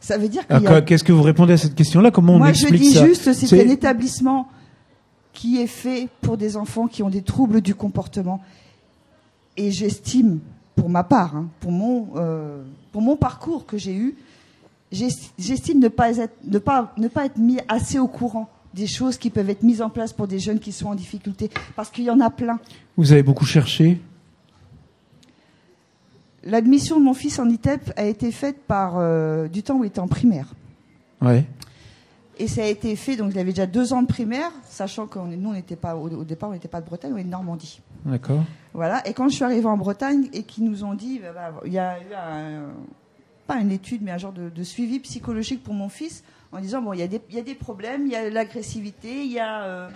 [0.00, 0.42] Ça veut dire
[0.86, 2.10] Qu'est-ce que vous répondez à cette question-là?
[2.10, 4.48] Comment on explique Moi, je dis juste, c'est un établissement
[5.32, 8.40] qui est fait pour des enfants qui ont des troubles du comportement.
[9.56, 10.40] Et j'estime,
[10.74, 14.16] pour ma part, hein, pour, mon, euh, pour mon parcours que j'ai eu,
[14.90, 19.16] j'estime ne pas, être, ne, pas, ne pas être mis assez au courant des choses
[19.16, 22.04] qui peuvent être mises en place pour des jeunes qui sont en difficulté, parce qu'il
[22.04, 22.58] y en a plein.
[22.96, 24.00] Vous avez beaucoup cherché?
[26.44, 29.88] L'admission de mon fils en ITEP a été faite par euh, du temps où il
[29.88, 30.54] était en primaire.
[31.20, 31.44] Ouais.
[32.38, 35.18] Et ça a été fait, donc il avait déjà deux ans de primaire, sachant que
[35.18, 37.80] nous, on n'était pas, au, départ, on n'était pas de Bretagne, on est de Normandie.
[38.04, 38.42] D'accord.
[38.72, 39.06] Voilà.
[39.06, 41.72] Et quand je suis arrivée en Bretagne et qu'ils nous ont dit, bah, bah, il
[41.72, 42.70] y a eu un,
[43.46, 46.92] pas une étude, mais un genre de suivi psychologique pour mon fils, en disant bon,
[46.92, 49.64] il y, a des, y a des problèmes, il y a l'agressivité, il y a.
[49.64, 49.88] Euh,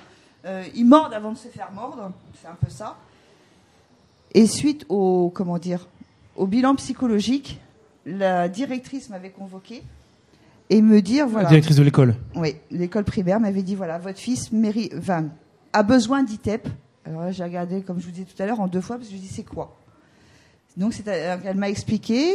[0.46, 2.96] euh, ils mordent avant de se faire mordre, c'est un peu ça.
[4.32, 5.88] Et suite au, comment dire,
[6.36, 7.60] au bilan psychologique,
[8.04, 9.82] la directrice m'avait convoqué
[10.70, 11.44] et me dire voilà.
[11.44, 12.14] La directrice de l'école.
[12.34, 15.26] Oui, l'école primaire m'avait dit voilà, votre fils mérite, enfin,
[15.72, 16.68] a besoin d'ITEP.
[17.04, 19.08] Alors là, j'ai regardé, comme je vous disais tout à l'heure, en deux fois, parce
[19.08, 19.76] que je lui dis c'est quoi?
[20.76, 22.32] Donc, elle m'a expliqué,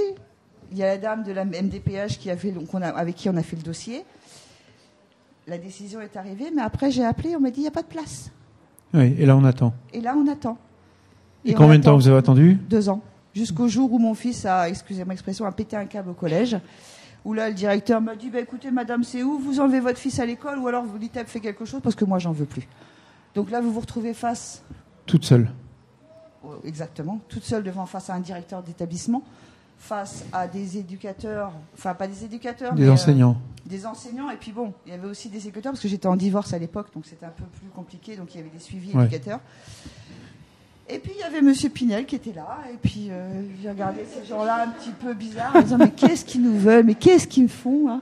[0.71, 3.15] il y a la dame de la MDPH qui a fait, donc on a, avec
[3.15, 4.03] qui on a fait le dossier.
[5.47, 7.81] La décision est arrivée, mais après j'ai appelé, on m'a dit il n'y a pas
[7.81, 8.31] de place.
[8.93, 9.73] Oui, et là on attend.
[9.93, 10.57] Et là on attend.
[11.43, 12.53] Et, combien de temps vous avez attendu?
[12.69, 13.01] Deux ans.
[13.33, 16.57] Jusqu'au jour où mon fils a, excusez-moi l'expression, a pété un câble au collège.
[17.23, 19.37] Où là, le directeur m'a dit bah, écoutez, madame, c'est où?
[19.39, 22.05] Vous enlevez votre fils à l'école ou alors vous l'ITEP fait quelque chose parce que
[22.05, 22.67] moi, j'en veux plus.
[23.35, 24.63] Donc là, vous vous retrouvez face.
[25.05, 25.49] Toute seule.
[26.65, 29.23] Exactement, toute seule devant face à un directeur d'établissement
[29.81, 33.35] face à des éducateurs, enfin pas des éducateurs, Des mais, euh, enseignants.
[33.65, 34.29] des enseignants.
[34.29, 36.59] Et puis bon, il y avait aussi des éducateurs parce que j'étais en divorce à
[36.59, 38.15] l'époque, donc c'était un peu plus compliqué.
[38.15, 39.05] Donc il y avait des suivis Ouais.
[39.05, 39.39] éducateurs.
[40.87, 44.01] Et puis il y avait Monsieur Pinel qui était là, et puis euh, j'ai regardé
[44.05, 47.27] ces gens-là un petit peu bizarres, en disant mais qu'est-ce qu'ils nous veulent, mais qu'est-ce
[47.27, 48.01] qu'ils me font hein?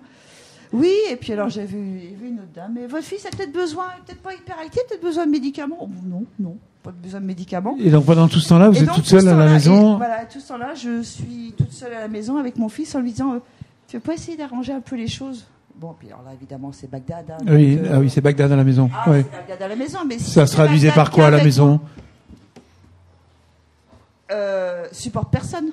[0.73, 3.85] Oui, et puis alors j'ai vu, une autre dame, mais votre fils a peut-être besoin,
[4.05, 5.77] peut-être pas hyperactif, peut-être besoin de médicaments?
[5.81, 7.75] Oh, non, non, pas besoin de médicaments.
[7.79, 9.95] Et donc pendant tout ce temps-là, vous Et êtes donc, toute seule à la maison.
[9.95, 12.95] et Voilà, tout ce temps-là, je suis toute seule à la maison avec mon fils
[12.95, 13.39] en lui disant euh,
[13.87, 15.45] Tu veux pas essayer d'arranger un peu les choses?
[15.75, 17.31] Bon, puis alors là, évidemment, c'est Bagdad.
[17.31, 18.89] hein, Oui, donc, euh, ah oui, c'est Bagdad à la maison.
[18.93, 19.23] ah, Ouais.
[19.29, 19.99] c'est Bagdad à la maison.
[20.07, 21.79] Mais si Ça se traduisait par quoi à la maison?
[24.31, 25.71] Euh, Supporte personne.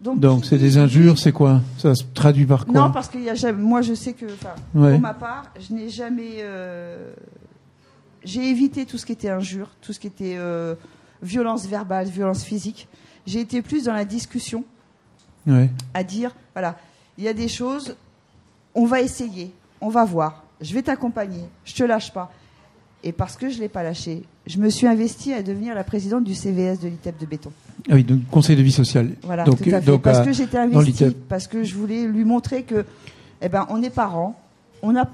[0.00, 1.60] Donc, c'est des injures, c'est quoi?
[1.78, 2.74] Ça se traduit par quoi?
[2.74, 3.60] Non, parce qu'il y a jamais.
[3.60, 4.26] Moi, je sais que,
[4.74, 4.92] Ouais.
[4.92, 6.36] pour ma part, je n'ai jamais.
[6.40, 7.12] euh,
[8.26, 10.74] J'ai évité tout ce qui était injure, tout ce qui était euh,
[11.22, 12.88] violence verbale, violence physique.
[13.26, 14.64] J'ai été plus dans la discussion.
[15.46, 15.70] Ouais.
[15.94, 16.76] à dire voilà,
[17.16, 17.94] il y a des choses,
[18.74, 22.32] on va essayer, on va voir, je vais t'accompagner, je te lâche pas.
[23.04, 26.24] Et parce que je l'ai pas lâché, je me suis investie à devenir la présidente
[26.24, 27.52] du CVS de l'ITEP de béton.
[27.88, 29.10] Ah oui, donc conseil de vie sociale.
[29.22, 29.86] Voilà, Donc, tout à fait.
[29.86, 32.84] donc, parce que j'étais dans investie, parce que je voulais lui montrer que,
[33.40, 34.36] eh ben, on est parents,
[34.82, 35.08] on a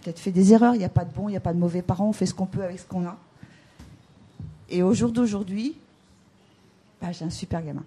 [0.00, 1.58] peut-être fait des erreurs, il n'y a pas de bons, il n'y a pas de
[1.58, 3.16] mauvais parents, on fait ce qu'on peut avec ce qu'on a.
[4.68, 5.74] Et au jour d'aujourd'hui,
[7.00, 7.82] bah, j'ai un super gamin.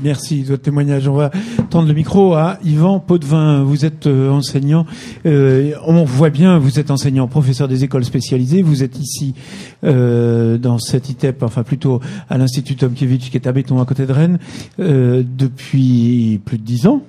[0.00, 1.08] Merci de votre témoignage.
[1.08, 1.32] On va
[1.68, 3.64] tendre le micro à Yvan Potvin.
[3.64, 4.86] Vous êtes euh, enseignant.
[5.26, 8.62] Euh, on voit bien, vous êtes enseignant, professeur des écoles spécialisées.
[8.62, 9.34] Vous êtes ici
[9.82, 14.06] euh, dans cet ITEP, enfin plutôt à l'Institut Tomkiewicz qui est à Béton à côté
[14.06, 14.38] de Rennes
[14.78, 17.02] depuis plus de dix ans.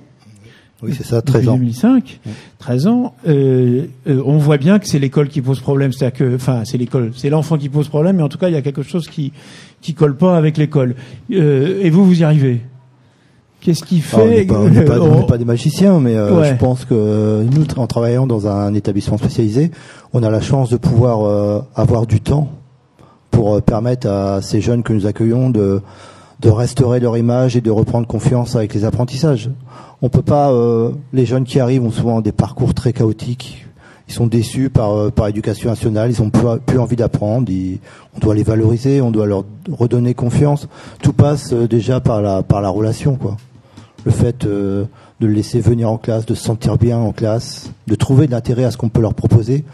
[0.84, 1.54] Oui, c'est ça, depuis 13 ans.
[1.56, 2.20] 2005,
[2.58, 3.14] 13 ans.
[3.28, 6.78] Euh, euh, on voit bien que c'est l'école qui pose problème, c'est-à-dire que, enfin, c'est
[6.78, 9.08] l'école, c'est l'enfant qui pose problème, mais en tout cas, il y a quelque chose
[9.08, 9.32] qui
[9.80, 10.94] qui colle pas avec l'école.
[11.32, 12.60] Euh, et vous, vous y arrivez?
[13.60, 15.44] Qu'est-ce qui Ah, on n'est fait pas, on n'est pas- on on- n'est pas des
[15.46, 16.48] magiciens, mais euh, Ouais.
[16.50, 19.70] je pense que nous, en travaillant dans un établissement spécialisé,
[20.12, 22.50] on a la chance de pouvoir euh, avoir du temps
[23.30, 25.80] pour euh, permettre à ces jeunes que nous accueillons de,
[26.44, 29.50] de restaurer leur image et de reprendre confiance avec les apprentissages.
[30.02, 30.52] On peut pas.
[30.52, 33.66] euh, les jeunes qui arrivent ont souvent des parcours très chaotiques.
[34.08, 36.10] Ils sont déçus par euh, par l'éducation nationale.
[36.10, 37.50] Ils ont plus, plus envie d'apprendre.
[38.14, 39.00] On doit les valoriser.
[39.00, 40.68] On doit leur redonner confiance.
[41.02, 43.38] Tout passe euh, déjà par la par la relation, quoi
[44.04, 44.84] le fait euh,
[45.20, 48.32] de le laisser venir en classe, de se sentir bien en classe, de trouver de
[48.32, 49.64] l'intérêt à ce qu'on peut leur proposer,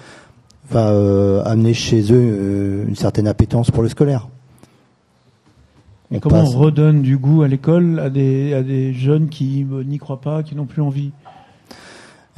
[0.70, 4.28] va euh, amener chez eux une certaine appétence pour le scolaire.
[6.12, 9.66] Et comment passe- on redonne du goût à l'école à des à des jeunes qui
[9.72, 11.12] euh, n'y croient pas, qui n'ont plus envie?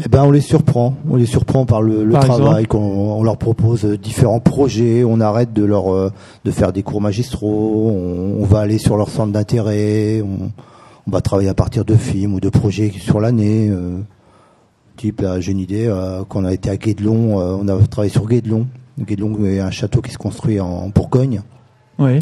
[0.05, 0.95] Eh ben, on les surprend.
[1.09, 2.67] On les surprend par le, le Par travail.
[2.67, 5.05] qu'on on leur propose euh, différents projets.
[5.05, 6.11] On arrête de leur euh,
[6.45, 7.91] de faire des cours magistraux.
[7.95, 10.23] On, on va aller sur leur centre d'intérêt.
[10.23, 10.51] On,
[11.07, 13.69] on va travailler à partir de films ou de projets sur l'année.
[13.71, 13.99] euh,
[14.97, 15.87] type, là, j'ai une idée.
[15.87, 18.67] euh, quand on a été à Guédelon, on a travaillé sur Guédelon.
[19.01, 21.43] Guédelon est un château qui se construit en Bourgogne.
[22.05, 22.19] Oui.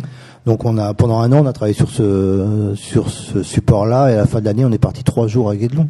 [0.46, 4.14] Donc on a pendant un an on a travaillé sur ce sur ce support-là et
[4.14, 5.88] à la fin de l'année on est parti trois jours à Guédelon.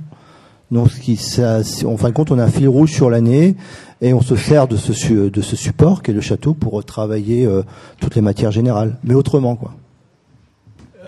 [0.70, 3.10] Donc ce qui ça, c'est- en fin de compte on a un fil rouge sur
[3.10, 3.56] l'année
[4.00, 7.46] et on se sert de ce de ce support qui est le château pour travailler
[7.46, 7.62] euh,
[8.00, 9.72] toutes les matières générales, mais autrement quoi.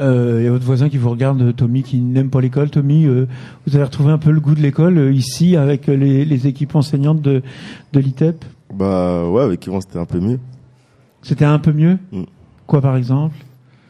[0.00, 2.70] Euh, il y a votre voisin qui vous regarde, Tommy, qui n'aime pas l'école.
[2.70, 3.26] Tommy, euh,
[3.66, 6.74] vous avez retrouvé un peu le goût de l'école euh, ici avec les, les équipes
[6.74, 7.42] enseignantes de,
[7.92, 8.44] de l'ITEP?
[8.74, 10.38] Bah ouais, avec Yvan c'était un peu mieux.
[11.22, 11.98] C'était un peu mieux?
[12.10, 12.22] Mm.
[12.66, 13.35] Quoi par exemple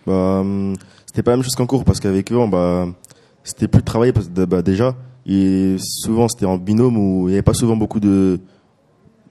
[0.07, 0.75] Bah, hum,
[1.07, 2.87] c'était pas la même chose qu'en cours parce qu'avec Yvan, bah,
[3.45, 4.95] c'était plus de travail parce que bah, déjà,
[5.27, 8.41] et souvent c'était en binôme où il n'y avait pas souvent beaucoup de,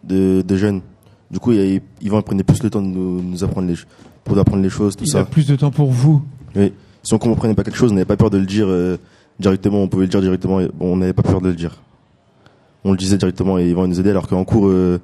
[0.04, 0.82] de, de jeunes.
[1.30, 3.76] Du coup, il Yvan il prenait plus le temps de nous, nous apprendre les,
[4.24, 5.22] pour nous apprendre les choses, tout Il ça.
[5.22, 6.22] a plus de temps pour vous.
[6.56, 6.74] Oui.
[7.04, 8.98] Si on comprenait pas quelque chose, on n'avait pas peur de le dire euh,
[9.40, 9.82] directement.
[9.82, 10.60] On pouvait le dire directement.
[10.60, 11.82] Et, bon, on n'avait pas peur de le dire.
[12.84, 14.10] On le disait directement et ils vont nous aider.
[14.12, 15.00] Alors qu'en cours, euh,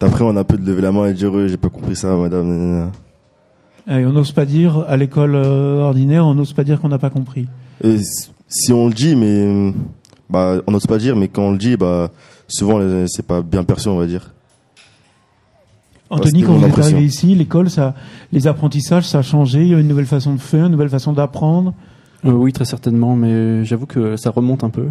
[0.00, 1.94] d'après, on a un peu de lever la main et dire euh, j'ai pas compris
[1.94, 2.90] ça, madame.
[3.88, 6.98] Et on n'ose pas dire, à l'école euh, ordinaire, on n'ose pas dire qu'on n'a
[6.98, 7.46] pas compris.
[7.82, 7.98] Et
[8.48, 9.72] si on le dit, mais
[10.28, 12.10] bah, on n'ose pas dire, mais quand on le dit, bah,
[12.46, 14.32] souvent c'est pas bien perçu, on va dire.
[16.10, 17.94] Anthony, quand vous êtes arrivé ici, l'école, ça,
[18.32, 19.62] les apprentissages, ça a changé.
[19.62, 21.72] Il y a une nouvelle façon de faire, une nouvelle façon d'apprendre?
[22.24, 24.88] Euh, oui, très certainement, mais j'avoue que ça remonte un peu.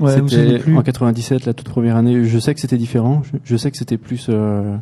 [0.00, 0.76] Ouais, vous plus.
[0.76, 2.24] en 97, la toute première année.
[2.24, 3.22] Je sais que c'était différent.
[3.24, 4.26] Je, je sais que c'était plus.
[4.28, 4.76] euh,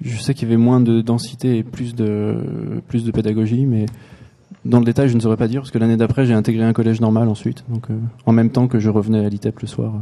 [0.00, 3.86] je sais qu'il y avait moins de densité et plus de plus de pédagogie, mais
[4.64, 6.72] dans le détail, je ne saurais pas dire parce que l'année d'après, j'ai intégré un
[6.72, 9.92] collège normal ensuite, donc euh, en même temps que je revenais à l'ITEP le soir.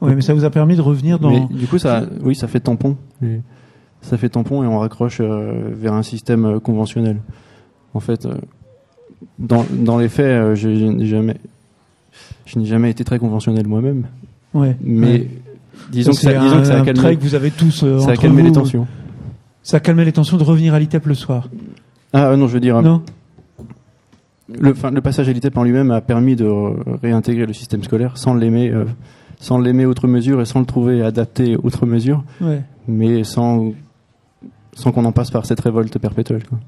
[0.00, 1.30] Ouais, mais ça vous a permis de revenir dans.
[1.30, 2.96] Mais du coup, ça, oui, ça fait tampon.
[4.00, 7.16] Ça fait tampon et on raccroche euh, vers un système euh, conventionnel.
[7.94, 8.34] En fait, euh,
[9.40, 11.36] dans, dans les faits, je, je n'ai jamais,
[12.46, 14.06] je n'ai jamais été très conventionnel moi-même.
[14.54, 14.76] Ouais.
[14.80, 15.28] Mais Ouais.
[15.90, 18.10] Disons, que ça, disons un, que ça a calmé, que vous avez tous euh, ça
[18.12, 18.86] a calmé les tensions.
[19.62, 21.48] Ça a calmé les tensions de revenir à l'ITEP le soir.
[22.12, 23.02] Ah non, je veux dire, Non
[24.48, 28.34] le, passage à l'ITEP en lui-même a permis de euh, réintégrer le système scolaire sans
[28.34, 28.84] l'aimer, euh,
[29.38, 32.62] sans l'aimer outre mesure et sans le trouver adapté outre mesure, Ouais.
[32.86, 33.72] mais sans,
[34.74, 36.44] sans qu'on en passe par cette révolte perpétuelle.
[36.46, 36.58] Quoi.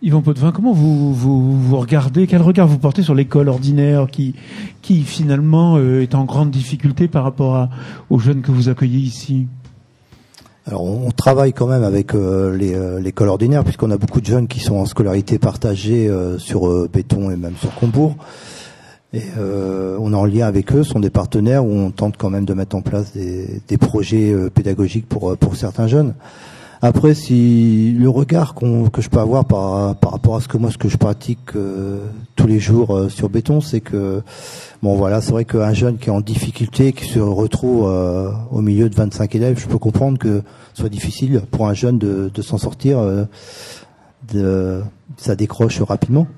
[0.00, 4.36] Yvan Potvin, comment vous, vous, vous regardez, quel regard vous portez sur l'école ordinaire qui,
[4.80, 7.68] qui finalement euh, est en grande difficulté par rapport à,
[8.08, 9.48] aux jeunes que vous accueillez ici?
[10.66, 14.46] Alors on travaille quand même avec euh, euh, l'école ordinaire puisqu'on a beaucoup de jeunes
[14.46, 18.16] qui sont en scolarité partagée euh, sur euh, Béton et même sur Combourg.
[19.12, 22.30] Et euh, on est en lien avec eux, sont des partenaires où on tente quand
[22.30, 26.14] même de mettre en place des, des projets euh, pédagogiques pour, euh, pour certains jeunes.
[26.80, 30.56] Après, si le regard qu'on, que je peux avoir par, par rapport à ce que
[30.56, 32.04] moi, ce que je pratique euh,
[32.36, 34.22] tous les jours euh, sur béton, c'est que
[34.82, 38.60] bon, voilà, c'est vrai qu'un jeune qui est en difficulté, qui se retrouve euh, au
[38.60, 40.42] milieu de 25 élèves, je peux comprendre que
[40.74, 43.24] ce soit difficile pour un jeune de, de s'en sortir, euh,
[44.32, 44.80] de,
[45.16, 46.28] ça décroche rapidement.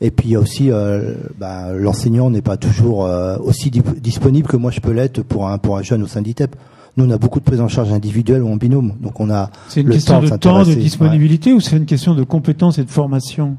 [0.00, 4.48] Et puis il y a aussi euh, bah, l'enseignant n'est pas toujours euh, aussi disponible
[4.48, 6.56] que moi je peux l'être pour un pour un jeune au sein d'ITEP.
[6.96, 9.50] Nous on a beaucoup de prise en charge individuelle ou en binôme, donc on a
[9.68, 12.22] C'est une le question temps de de temps, de disponibilité ou c'est une question de
[12.24, 13.56] compétence et de formation?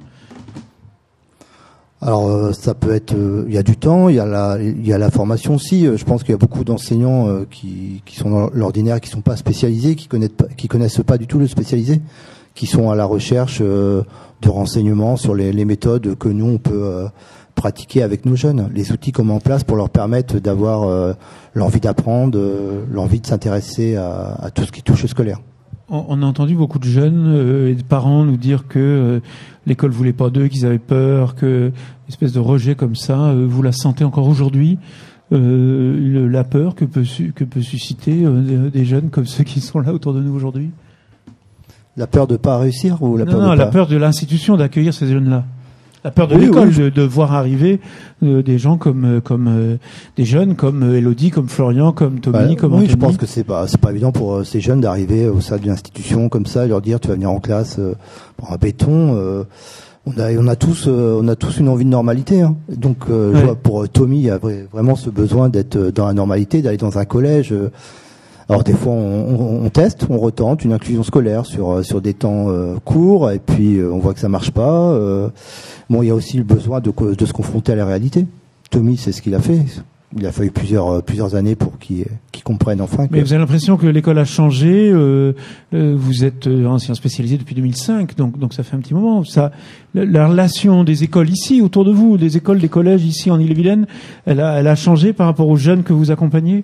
[2.01, 4.57] Alors euh, ça peut être, euh, il y a du temps, il y a la,
[4.61, 5.87] il y a la formation aussi.
[5.87, 9.21] Euh, Je pense qu'il y a beaucoup d'enseignants qui, qui sont dans l'ordinaire, qui sont
[9.21, 12.01] pas spécialisés, qui connaissent pas, qui connaissent pas du tout le spécialisé,
[12.53, 14.03] qui sont à la recherche de
[14.49, 17.07] renseignements sur les, les méthodes que nous on peut euh,
[17.55, 21.13] pratiquer avec nos jeunes, les outils qu'on met en place pour leur permettre d'avoir euh,
[21.55, 25.39] l'envie d'apprendre, euh, l'envie de s'intéresser à, à tout ce qui touche au scolaire.
[25.87, 29.21] On, a entendu beaucoup de jeunes euh, et de parents nous dire que
[29.67, 33.33] l'école voulait pas d'eux, qu'ils avaient peur, que une espèce de rejet comme ça.
[33.35, 34.77] vous la sentez encore aujourd'hui
[35.31, 39.59] le- la peur que peut, su- que peut susciter des, des jeunes comme ceux qui
[39.59, 40.71] sont là autour de nous aujourd'hui?
[41.97, 43.71] La peur de pas réussir ou la Non, peur non, de la pas...
[43.71, 45.45] peur de l'institution d'accueillir ces jeunes-là.
[46.05, 46.75] La peur de Oui, l'école oui.
[46.77, 47.79] de, de voir arriver
[48.23, 49.77] euh, des gens comme euh, comme euh,
[50.15, 52.89] des jeunes comme euh, Elodie, comme Florian, comme Tommy, Bah, comme oui, Anthony.
[52.91, 55.57] je pense que c'est pas c'est pas évident pour euh, ces jeunes d'arriver au sein
[55.57, 57.95] d'une institution comme ça, et leur dire tu vas venir en classe euh,
[58.37, 59.15] pour un béton.
[59.17, 59.43] euh,
[60.05, 62.41] on a on a tous euh, on a tous une envie de normalité.
[62.43, 62.55] hein.
[62.69, 66.05] Donc euh, je vois pour Tommy, il y a vra- vraiment ce besoin d'être dans
[66.05, 67.51] la normalité, d'aller dans un collège.
[68.49, 72.01] Alors des fois on, on- on teste, on retente une inclusion scolaire sur euh, sur
[72.01, 74.91] des temps euh, courts et puis euh, on voit que ça marche pas.
[74.91, 75.29] euh.
[75.89, 78.25] bon, il y a aussi le besoin de de se confronter à la réalité.
[78.69, 79.59] Tommy, c'est ce qu'il a fait.
[80.17, 83.07] Il a fallu plusieurs plusieurs années pour qu'il qu'il comprenne enfin.
[83.07, 84.89] que- Mais vous avez l'impression que l'école a changé.
[84.91, 85.33] euh,
[85.73, 89.23] euh, vous êtes ancien spécialisé depuis 2005, donc donc ça fait un petit moment.
[89.25, 89.51] Ça,
[89.93, 93.39] la, la relation des écoles ici autour de vous, des écoles, des collèges ici en
[93.39, 93.87] Ille-et-Vilaine,
[94.25, 96.63] elle a elle a changé par rapport aux jeunes que vous accompagnez?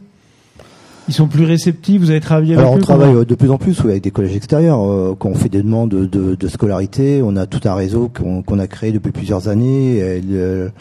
[1.08, 2.00] Ils sont plus réceptifs.
[2.02, 3.92] Vous avez travaillé avec Alors on eux travaille comment euh, de plus en plus oui,
[3.92, 4.80] avec des collèges extérieurs.
[4.82, 8.10] euh, quand on fait des demandes de, de, de scolarité, on a tout un réseau
[8.10, 9.98] qu'on a créé depuis plusieurs années.
[9.98, 10.72] Et le-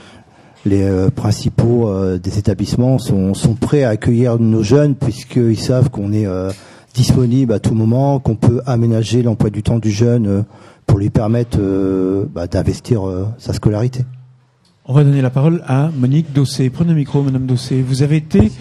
[0.67, 5.89] les euh, principaux euh, des établissements sont, sont prêts à accueillir nos jeunes puisqu'ils savent
[5.89, 6.51] qu'on est euh,
[6.93, 10.43] disponible à tout moment, qu'on peut aménager l'emploi du temps du jeune euh,
[10.87, 14.05] pour lui permettre euh, bah, d'investir euh, sa scolarité.
[14.85, 16.69] On va donner la parole à Monique Dossé.
[16.69, 17.81] Prenez le micro, Madame Dossé.
[17.81, 18.53] Vous avez été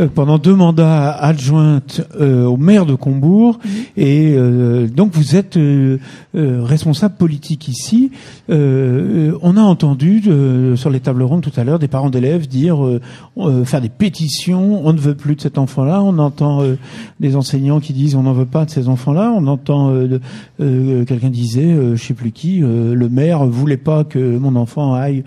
[0.00, 3.58] euh, pendant deux mandats adjointe euh, au maire de Combourg
[3.96, 5.98] et euh, donc vous êtes euh,
[6.34, 8.10] euh, responsable politique ici.
[8.48, 12.84] On a entendu euh, sur les tables rondes tout à l'heure des parents d'élèves dire
[12.84, 13.00] euh,
[13.38, 14.86] euh, faire des pétitions.
[14.86, 16.02] On ne veut plus de cet enfant-là.
[16.02, 16.76] On entend euh,
[17.20, 19.32] des enseignants qui disent on n'en veut pas de ces enfants-là.
[19.34, 20.18] On entend euh,
[20.60, 24.56] euh, quelqu'un disait, euh, je sais plus qui, euh, le maire voulait pas que mon
[24.56, 25.24] enfant aille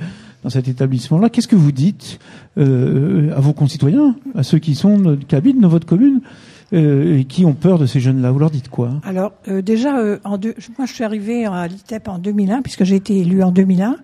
[0.48, 1.30] dans cet établissement-là.
[1.30, 2.20] Qu'est-ce que vous dites
[2.58, 6.22] euh, à vos concitoyens, à ceux qui sont qui habitent dans votre commune
[6.72, 8.32] euh, et qui ont peur de ces jeunes-là?
[8.32, 8.92] Vous leur dites quoi?
[9.04, 12.96] Alors euh, déjà, en deux, moi je suis arrivée à l'ITEP en 2001 puisque j'ai
[12.96, 13.98] été élue en 2001.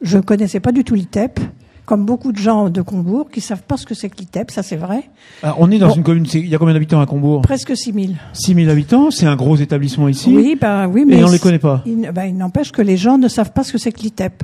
[0.00, 1.38] Je ne connaissais pas du tout l'ITEP,
[1.84, 4.62] comme beaucoup de gens de Combourg qui savent pas ce que c'est que l'ITEP, ça
[4.62, 5.10] c'est vrai.
[5.42, 5.96] Ah, On est dans Bon.
[5.96, 6.26] une commune.
[6.32, 7.42] Il y a combien d'habitants à Combourg?
[7.42, 8.16] Presque 6000.
[8.32, 9.10] 6000 habitants.
[9.10, 10.34] C'est un gros établissement ici.
[10.34, 11.82] Oui, ben oui, mais et on les connaît pas.
[11.84, 14.42] Il, ben, il n'empêche que les gens ne savent pas ce que c'est que l'ITEP.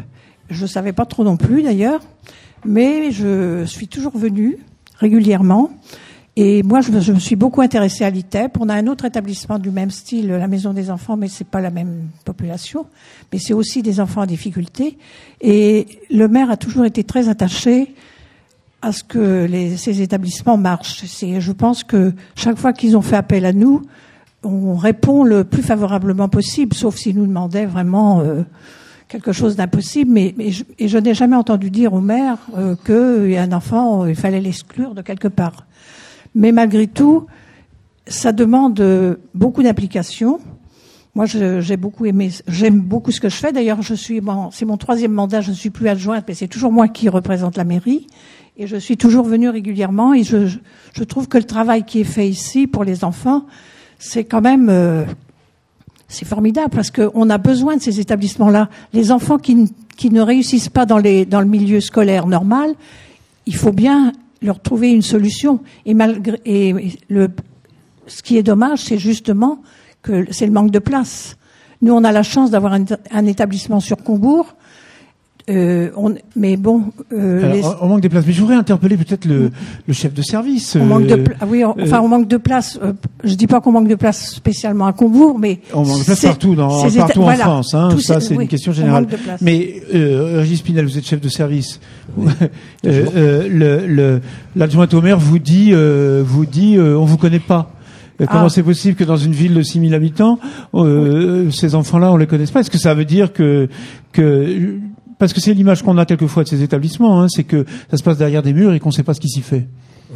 [0.50, 2.00] Je ne savais pas trop non plus d'ailleurs,
[2.64, 4.56] mais je suis toujours venue
[4.98, 5.70] régulièrement.
[6.37, 8.58] Et moi, je, me- suis beaucoup intéressée à l'ITEP.
[8.61, 11.61] On a un autre établissement du même style, la Maison des Enfants, mais c'est pas
[11.61, 12.87] la même population.
[13.32, 14.98] Mais c'est aussi des enfants en difficulté.
[15.40, 17.92] Et le maire a toujours été très attaché
[18.82, 21.04] à ce que les, ces établissements marchent.
[21.04, 23.82] Je pense que chaque fois qu'ils ont fait appel à nous,
[24.44, 28.42] on répond le plus favorablement possible, sauf s'ils nous demandaient vraiment euh,
[29.09, 32.77] quelque chose d'impossible, mais, mais je, et je n'ai jamais entendu dire au maire euh,
[32.77, 35.66] qu'un enfant, il fallait l'exclure de quelque part.
[36.35, 37.27] Mais malgré tout,
[38.07, 40.40] ça demande beaucoup d'implication.
[41.14, 43.53] Moi, j'ai beaucoup aimé, j'aime beaucoup ce que je fais.
[43.53, 44.21] D'ailleurs, je suis,
[44.53, 47.57] c'est mon troisième mandat, je ne suis plus adjointe, mais c'est toujours moi qui représente
[47.57, 48.07] la mairie.
[48.57, 50.49] Et je suis toujours venue régulièrement et je,
[50.92, 53.47] je trouve que le travail qui est fait ici pour les enfants,
[53.99, 55.05] c'est quand même, euh,
[56.09, 58.71] c'est formidable parce qu'on a besoin de ces établissements-là.
[58.94, 59.55] Les enfants qui,
[60.11, 62.75] ne réussissent pas dans le milieu scolaire normal,
[63.47, 65.61] il faut bien leur trouver une solution.
[65.85, 67.29] Et malgré, et le,
[68.07, 69.62] ce qui est dommage, c'est justement
[70.03, 71.37] que c'est le manque de place.
[71.83, 74.55] Nous, on a la chance d'avoir un, un établissement sur Combourg
[75.48, 78.26] euh, on, mais bon, euh, on manque des places.
[78.26, 79.50] Mais je voudrais interpeller peut-être le,
[79.87, 80.76] le, chef de service.
[80.76, 82.78] On manque de euh, ah oui, enfin on manque de place.
[82.82, 82.92] Euh,
[83.24, 86.20] je dis pas qu'on manque de place spécialement à Combourg, mais on manque de place
[86.20, 87.74] partout, dans, partout en France.
[87.74, 89.06] Hein, ça, c'est une question générale.
[89.40, 91.80] Mais euh, Régis Pinel, vous êtes chef de service.
[92.84, 94.20] le
[94.56, 97.72] l'adjoint au maire vous dit, vous dit, on vous connaît pas.
[98.26, 98.48] Comment ah.
[98.48, 100.40] c'est possible que dans une ville de 6000 habitants,
[100.74, 102.61] euh, ces enfants-là, on les connaisse pas?
[102.61, 103.68] Est-ce que ça veut dire que
[104.12, 104.78] que
[105.18, 108.02] parce que c'est l'image qu'on a quelquefois de ces établissements, hein, c'est que ça se
[108.02, 109.66] passe derrière des murs et qu'on ne sait pas ce qui s'y fait.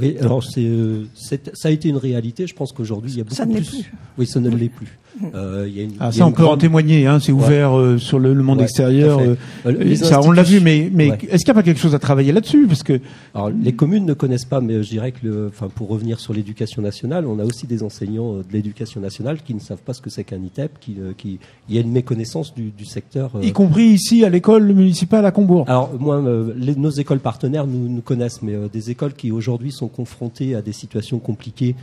[0.01, 2.47] Oui, alors c'est, euh, ça a été une réalité.
[2.47, 3.65] Je pense qu'aujourd'hui, il y a beaucoup ça ne plus.
[3.65, 3.93] plus.
[4.17, 4.99] Oui, ça ne l'est plus.
[5.35, 7.07] Euh, y a une, ah, ça, on peut en témoigner.
[7.07, 9.21] Hein, c'est ouvert euh, sur le, le monde ouais, extérieur.
[9.21, 11.19] Euh, ça, on l'a vu, mais, mais ouais.
[11.29, 12.67] est-ce qu'il n'y a pas quelque chose à travailler là-dessus?
[12.67, 13.01] Parce que
[13.35, 16.33] alors, les communes ne connaissent pas, mais je dirais que, le, enfin, pour revenir sur
[16.33, 20.01] l'éducation nationale, on a aussi des enseignants de l'éducation nationale qui ne savent pas ce
[20.01, 23.33] que c'est qu'un ITEP, qui, qui, il y a une méconnaissance du, du secteur.
[23.43, 25.67] Y compris ici à l'école municipale à Combourg.
[25.69, 26.23] Alors moi,
[26.57, 30.63] les, nos écoles partenaires nous, nous connaissent, mais des écoles qui aujourd'hui sont confrontées à
[30.63, 31.75] des situations compliquées,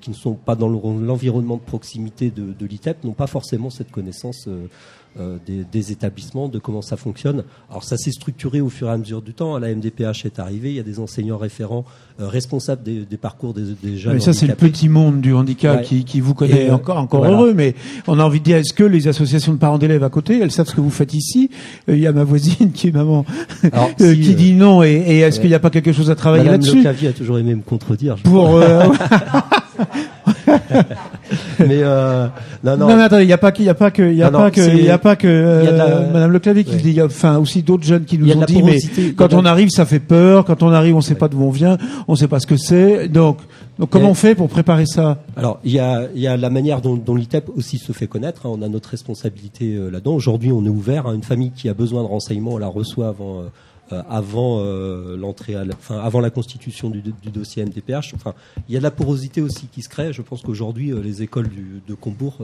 [0.00, 3.90] qui ne sont pas dans l'environnement de proximité de, de l'ITEP, n'ont pas forcément cette
[3.90, 4.68] connaissance euh,
[5.18, 7.44] euh, des, établissements, de comment ça fonctionne.
[7.70, 9.56] Alors ça s'est structuré au fur et à mesure du temps.
[9.56, 11.86] La MDPH est arrivée, il y a des enseignants référents
[12.20, 14.14] euh, responsables des, parcours des, des jeunes.
[14.14, 17.54] Mais ça c'est le petit monde du handicap qui, vous connaît encore encore heureux.
[17.54, 17.74] Mais
[18.06, 20.50] on a envie de dire est-ce que les associations de parents d'élèves à côté, elles
[20.50, 21.50] savent ce que vous faites ici?
[21.88, 23.24] Il y a ma voisine qui est maman
[23.98, 24.82] qui dit non.
[24.82, 26.82] Et, est-ce qu'il n'y a pas quelque chose à travailler là-dessus?
[26.82, 28.16] Madame a toujours aimé me contredire.
[28.16, 28.60] Pour
[31.58, 32.26] mais euh,
[32.64, 32.88] non, non.
[32.88, 34.30] Non, mais attendez, il n'y a pas qu'il y a pas que, il y a
[34.30, 37.00] pas que, il y a pas que euh, Madame Le Clavier qui dit, il y
[37.00, 38.78] a enfin aussi d'autres jeunes qui nous ont dit, mais
[39.12, 40.44] quand on arrive, ça fait peur.
[40.44, 42.46] Quand on arrive, on ne sait pas d'où on vient, on ne sait pas ce
[42.46, 43.08] que c'est.
[43.08, 43.38] Donc,
[43.78, 45.18] donc comment on fait pour préparer ça?
[45.36, 48.06] Alors, il y a, il y a la manière dont, dont l'ITEP aussi se fait
[48.06, 48.46] connaître.
[48.46, 48.50] Hein.
[48.52, 50.14] On a notre responsabilité euh, là-dedans.
[50.14, 51.06] Aujourd'hui, on est ouvert.
[51.06, 53.40] à Une famille qui a besoin de renseignements, on la reçoit avant.
[53.40, 53.44] Euh,
[53.92, 58.14] euh, avant euh, l'entrée, enfin avant la constitution du, du, dossier MDPH.
[58.14, 58.34] Enfin,
[58.68, 60.12] il y a de la porosité aussi qui se crée.
[60.12, 62.42] Je pense qu'aujourd'hui, euh, les écoles du, de Combourg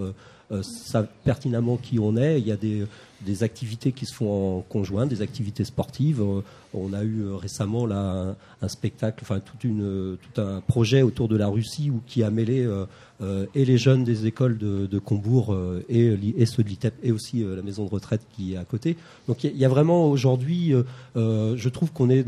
[0.60, 2.38] savent pertinemment qui on est.
[2.38, 2.86] Il y a des,
[3.24, 6.22] des activités qui se font en conjoint, des activités sportives.
[6.74, 9.68] On a eu récemment là un, spectacle, enfin tout
[10.38, 12.66] un projet autour de la Russie qui a mêlé
[13.22, 17.12] euh, et les jeunes des écoles de, de Combourg euh, et, ceux de l'ITEP et
[17.12, 18.96] aussi euh, la maison de retraite qui est à côté.
[19.28, 20.74] Donc il y, a vraiment aujourd'hui,
[21.14, 22.24] je trouve qu'on est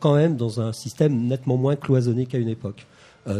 [0.00, 2.86] quand même dans un système nettement moins cloisonné qu'à une époque.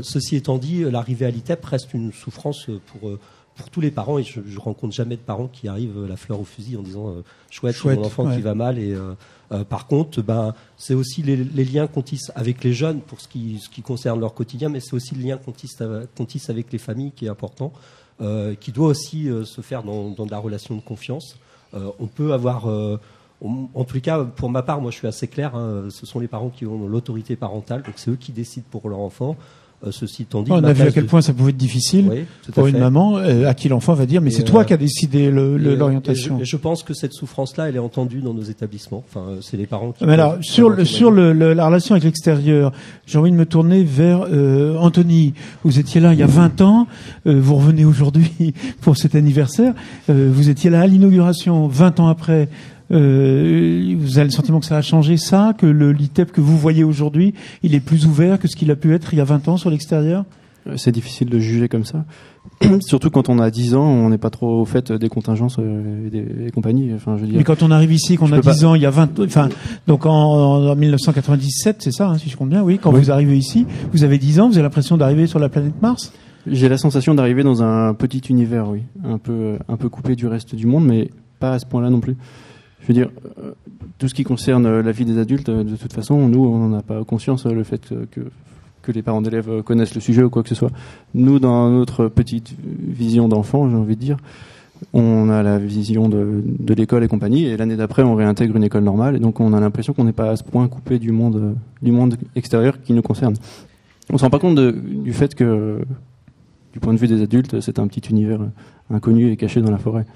[0.03, 3.11] ceci étant dit, l'arrivée à l'ITEP reste une souffrance pour
[3.59, 6.41] pour tous les parents, et je, je rencontre jamais de parents qui arrivent la fleur
[6.41, 7.15] au fusil en disant
[7.51, 8.97] chouette, chouette mon enfant qui va mal et
[9.53, 13.29] euh, par contre, ben, c'est aussi les, liens qu'on tisse avec les jeunes pour ce
[13.29, 15.83] qui, ce qui concerne leur quotidien, mais c'est aussi le lien qu'on tisse,
[16.27, 17.73] tisse, avec les familles qui est important,
[18.21, 21.37] euh, qui doit aussi euh, se faire dans, dans, de la relation de confiance.
[21.73, 22.67] on peut avoir
[23.41, 26.19] en tous les cas, pour ma part, moi je suis assez clair, hein, ce sont
[26.19, 29.37] les parents qui ont l'autorité parentale, donc c'est eux qui décident pour leur enfant.
[29.87, 32.79] Euh, ceci dit, on a vu à quel point ça pouvait être difficile pour une
[32.79, 36.41] maman euh, à qui l'enfant va dire mais c'est toi euh, qui as décidé l'orientation.
[36.41, 39.05] Je, je, pense que cette souffrance-là, elle est entendue dans nos établissements.
[39.09, 40.05] Enfin, c'est les parents qui.
[40.05, 42.73] Mais alors sur le, sur le, la relation avec l'extérieur,
[43.07, 44.23] j'ai envie de me tourner vers
[44.81, 45.35] Anthony.
[45.63, 46.89] Vous étiez là il y a 20 ans,
[47.25, 49.75] vous revenez aujourd'hui pour cet anniversaire.
[50.09, 52.49] vous étiez là à l'inauguration 20 ans après.
[52.91, 56.57] Euh, vous avez le sentiment que ça a changé ça, que le LITEP que vous
[56.57, 59.25] voyez aujourd'hui, il est plus ouvert que ce qu'il a pu être il y a
[59.25, 60.25] 20 ans sur l'extérieur?
[60.67, 62.05] Euh, C'est difficile de juger comme ça.
[62.81, 66.07] Surtout quand on a 10 ans, on n'est pas trop au fait des contingences euh,
[66.07, 66.93] et des, compagnies.
[66.95, 68.87] Enfin, je veux dire, Mais quand on arrive ici, qu'on a 10 ans, il y
[68.87, 69.49] a 20, enfin,
[69.87, 72.79] donc en, 1997, c'est ça, hein, si je compte bien, oui.
[72.79, 75.81] Quand vous arrivez ici, vous avez 10 ans, vous avez l'impression d'arriver sur la planète
[75.83, 76.13] Mars?
[76.51, 80.27] J'ai la sensation d'arriver dans un petit univers, oui, un peu, un peu coupé du
[80.27, 82.17] reste du monde, mais pas à ce point-là non plus.
[82.89, 83.53] Je veux dire, euh,
[83.99, 86.69] tout ce qui concerne euh, la vie des adultes, euh, de toute façon, nous, on
[86.69, 88.21] n'a pas conscience le fait que,
[88.81, 90.71] que les parents d'élèves connaissent le sujet ou quoi que ce soit.
[91.13, 94.17] Nous, dans notre petite vision d'enfant, j'ai envie de dire,
[94.95, 98.65] on a la vision de, de l'école et compagnie, et l'année d'après, on réintègre une
[98.65, 101.13] école normale, et donc on a l'impression qu'on n'est pas à ce point coupé du
[101.13, 103.35] monde, du monde extérieur qui nous concerne.
[104.11, 105.81] On se rend pas compte du fait que,
[106.73, 108.41] du point de vue des adultes, c'est un petit univers
[108.89, 110.07] inconnu et caché dans la forêt.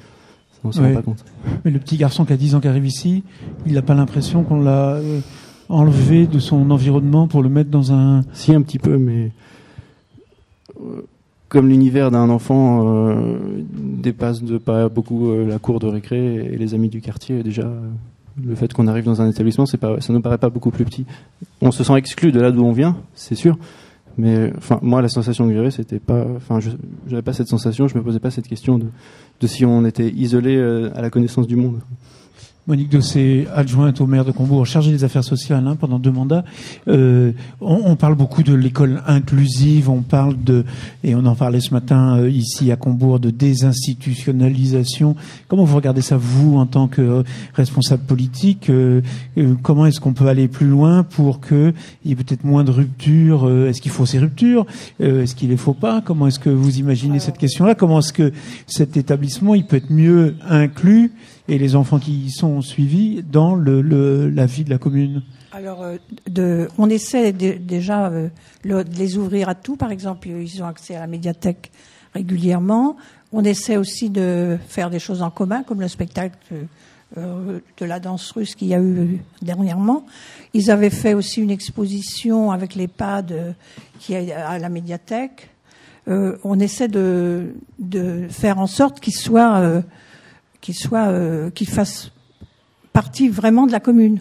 [0.65, 0.89] On se Ouais.
[0.89, 1.25] rend pas compte.
[1.65, 3.25] Mais le petit garçon qui a 10 ans qui arrive ici,
[3.67, 5.21] il n'a pas l'impression qu'on l'a euh,
[5.69, 8.23] enlevé de son environnement pour le mettre dans un...
[8.33, 9.31] Si, un petit peu, mais
[10.81, 11.03] euh,
[11.49, 13.37] comme l'univers d'un enfant euh,
[13.73, 17.63] dépasse de pas beaucoup euh, la cour de récré et les amis du quartier, déjà,
[17.63, 17.81] euh,
[18.43, 20.85] le fait qu'on arrive dans un établissement, c'est pas, ça nous paraît pas beaucoup plus
[20.85, 21.05] petit.
[21.61, 23.59] On se sent exclu de là d'où on vient, c'est sûr.
[24.19, 26.27] Mais enfin, moi, la sensation que j'avais, c'était pas.
[26.37, 26.71] Enfin, je
[27.07, 27.89] j'avais pas cette sensation.
[27.89, 28.87] Je me posais pas cette question de,
[29.41, 31.81] de si on était isolé euh, à la connaissance du monde.
[32.69, 36.45] Monique Dossé, adjointe au maire de Combourg, chargée des affaires sociales hein, pendant deux mandats.
[36.87, 40.65] Euh, on, on parle beaucoup de l'école inclusive, on parle de,
[41.03, 45.17] et on en parlait ce matin euh, ici à Combourg, de désinstitutionnalisation.
[45.49, 47.23] Comment vous regardez ça, vous, en tant que euh,
[47.55, 49.01] responsable politique euh,
[49.39, 52.71] euh, Comment est-ce qu'on peut aller plus loin pour qu'il y ait peut-être moins de
[52.71, 54.67] ruptures euh, Est-ce qu'il faut ces ruptures
[55.01, 58.13] Euh, Est-ce qu'il les faut pas Comment est-ce que vous imaginez cette question-là Comment est-ce
[58.13, 58.33] que
[58.69, 61.11] cet établissement, il peut être mieux inclus
[61.49, 65.23] et les enfants qui y sont suivis dans la vie de la commune
[65.53, 65.83] Alors,
[66.39, 68.29] euh, on essaie déjà euh,
[68.65, 69.77] de les ouvrir à tout.
[69.77, 71.73] Par exemple, ils ont accès à la médiathèque
[72.15, 72.97] régulièrement.
[73.33, 76.37] On essaie aussi de faire des choses en commun, comme le spectacle
[77.17, 80.07] euh, de la danse russe qu'il y a eu dernièrement.
[80.55, 83.55] Ils avaient fait aussi une exposition avec les PAD
[83.99, 85.49] qui est à la médiathèque.
[86.07, 87.55] On essaie de
[88.29, 89.83] faire en sorte qu'ils soient,
[90.63, 92.11] qu'ils soient, euh, qu'ils fassent
[92.95, 94.21] partie vraiment de la commune.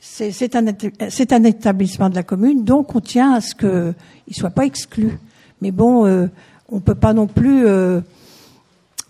[0.00, 4.50] C'est un, un établissement de la commune, donc on tient à ce qu'il ne soit
[4.50, 5.16] pas exclu.
[5.62, 6.26] Mais bon, euh,
[6.68, 8.00] on ne peut pas non plus euh,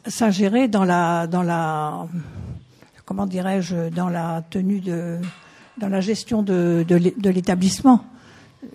[0.07, 2.07] s'ingérer dans la, dans la,
[3.07, 5.17] comment dirais-je, dans la tenue de,
[5.79, 8.05] dans la gestion de, de l'établissement.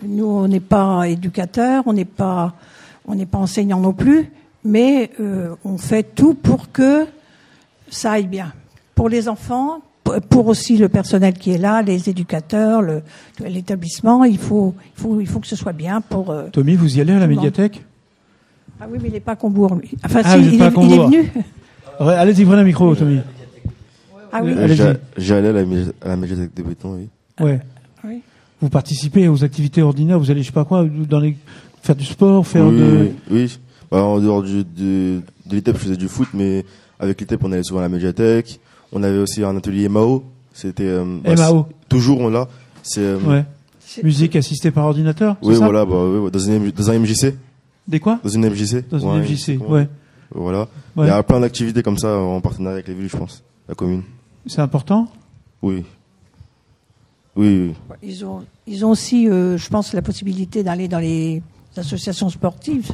[0.02, 2.56] Nous, on n'est pas éducateurs, on n'est pas,
[3.06, 4.32] on n'est pas enseignants non plus,
[4.64, 7.06] mais euh, on fait tout pour que
[7.90, 8.54] ça aille bien.
[8.96, 9.82] Pour les enfants,
[10.30, 13.02] pour aussi le personnel qui est là, les éducateurs, le-
[13.46, 16.32] l'établissement, il faut, il faut, il faut que ce soit bien pour.
[16.32, 17.84] euh, Tommy, vous y allez à la médiathèque?
[18.80, 19.92] Ah oui, mais il n'est pas à Combourg, lui.
[20.06, 21.08] Enfin, Ah, si, il, est, il est Combourg.
[21.10, 21.32] venu.
[22.00, 23.20] Ouais, Allez-y, prenez un micro, Tommy.
[24.32, 24.52] Ah oui.
[24.56, 27.08] Euh, allé à la, mé- à la médiathèque de béton, oui.
[27.44, 27.60] Ouais.
[28.04, 28.22] Oui.
[28.62, 31.36] Vous participez aux activités ordinaires, vous allez, je sais pas quoi, dans les,
[31.82, 32.84] faire du sport, faire oui, de...
[33.02, 33.60] oui, oui.
[33.90, 36.66] Bah, en dehors du, de, de l'ITEP, je faisais du foot, mais
[37.00, 38.60] avec l'ITEP, on allait souvent à la médiathèque.
[38.91, 40.24] On avait aussi un atelier MAO.
[40.54, 41.68] C'était, euh, bah, MAO.
[41.89, 42.48] toujours, on l'a.
[42.84, 43.45] C'est, euh, Ouais.
[44.04, 47.36] Musique assistée par ordinateur oui, ça voilà, bah, oui, dans, une, dans un MJC.
[47.88, 48.88] Des quoi Dans une MJC.
[48.89, 49.88] Dans une Ouais, MJC, ouais.
[50.36, 50.68] Voilà.
[50.95, 51.06] Ouais.
[51.06, 53.43] Il y a plein d'activités comme ça en partenariat avec les villes, je pense.
[53.68, 54.04] La commune.
[54.45, 55.08] C'est important
[55.62, 55.84] Oui.
[57.36, 57.74] Oui, oui.
[58.04, 61.41] Ils ont, ils ont aussi, euh, je pense, la possibilité d'aller dans les
[61.78, 62.91] associations sportives.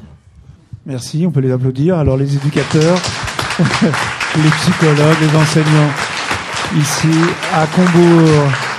[0.85, 1.97] Merci, on peut les applaudir.
[1.97, 2.99] Alors les éducateurs,
[3.59, 5.91] les psychologues, les enseignants
[6.75, 7.11] ici
[7.53, 8.72] à Combourg.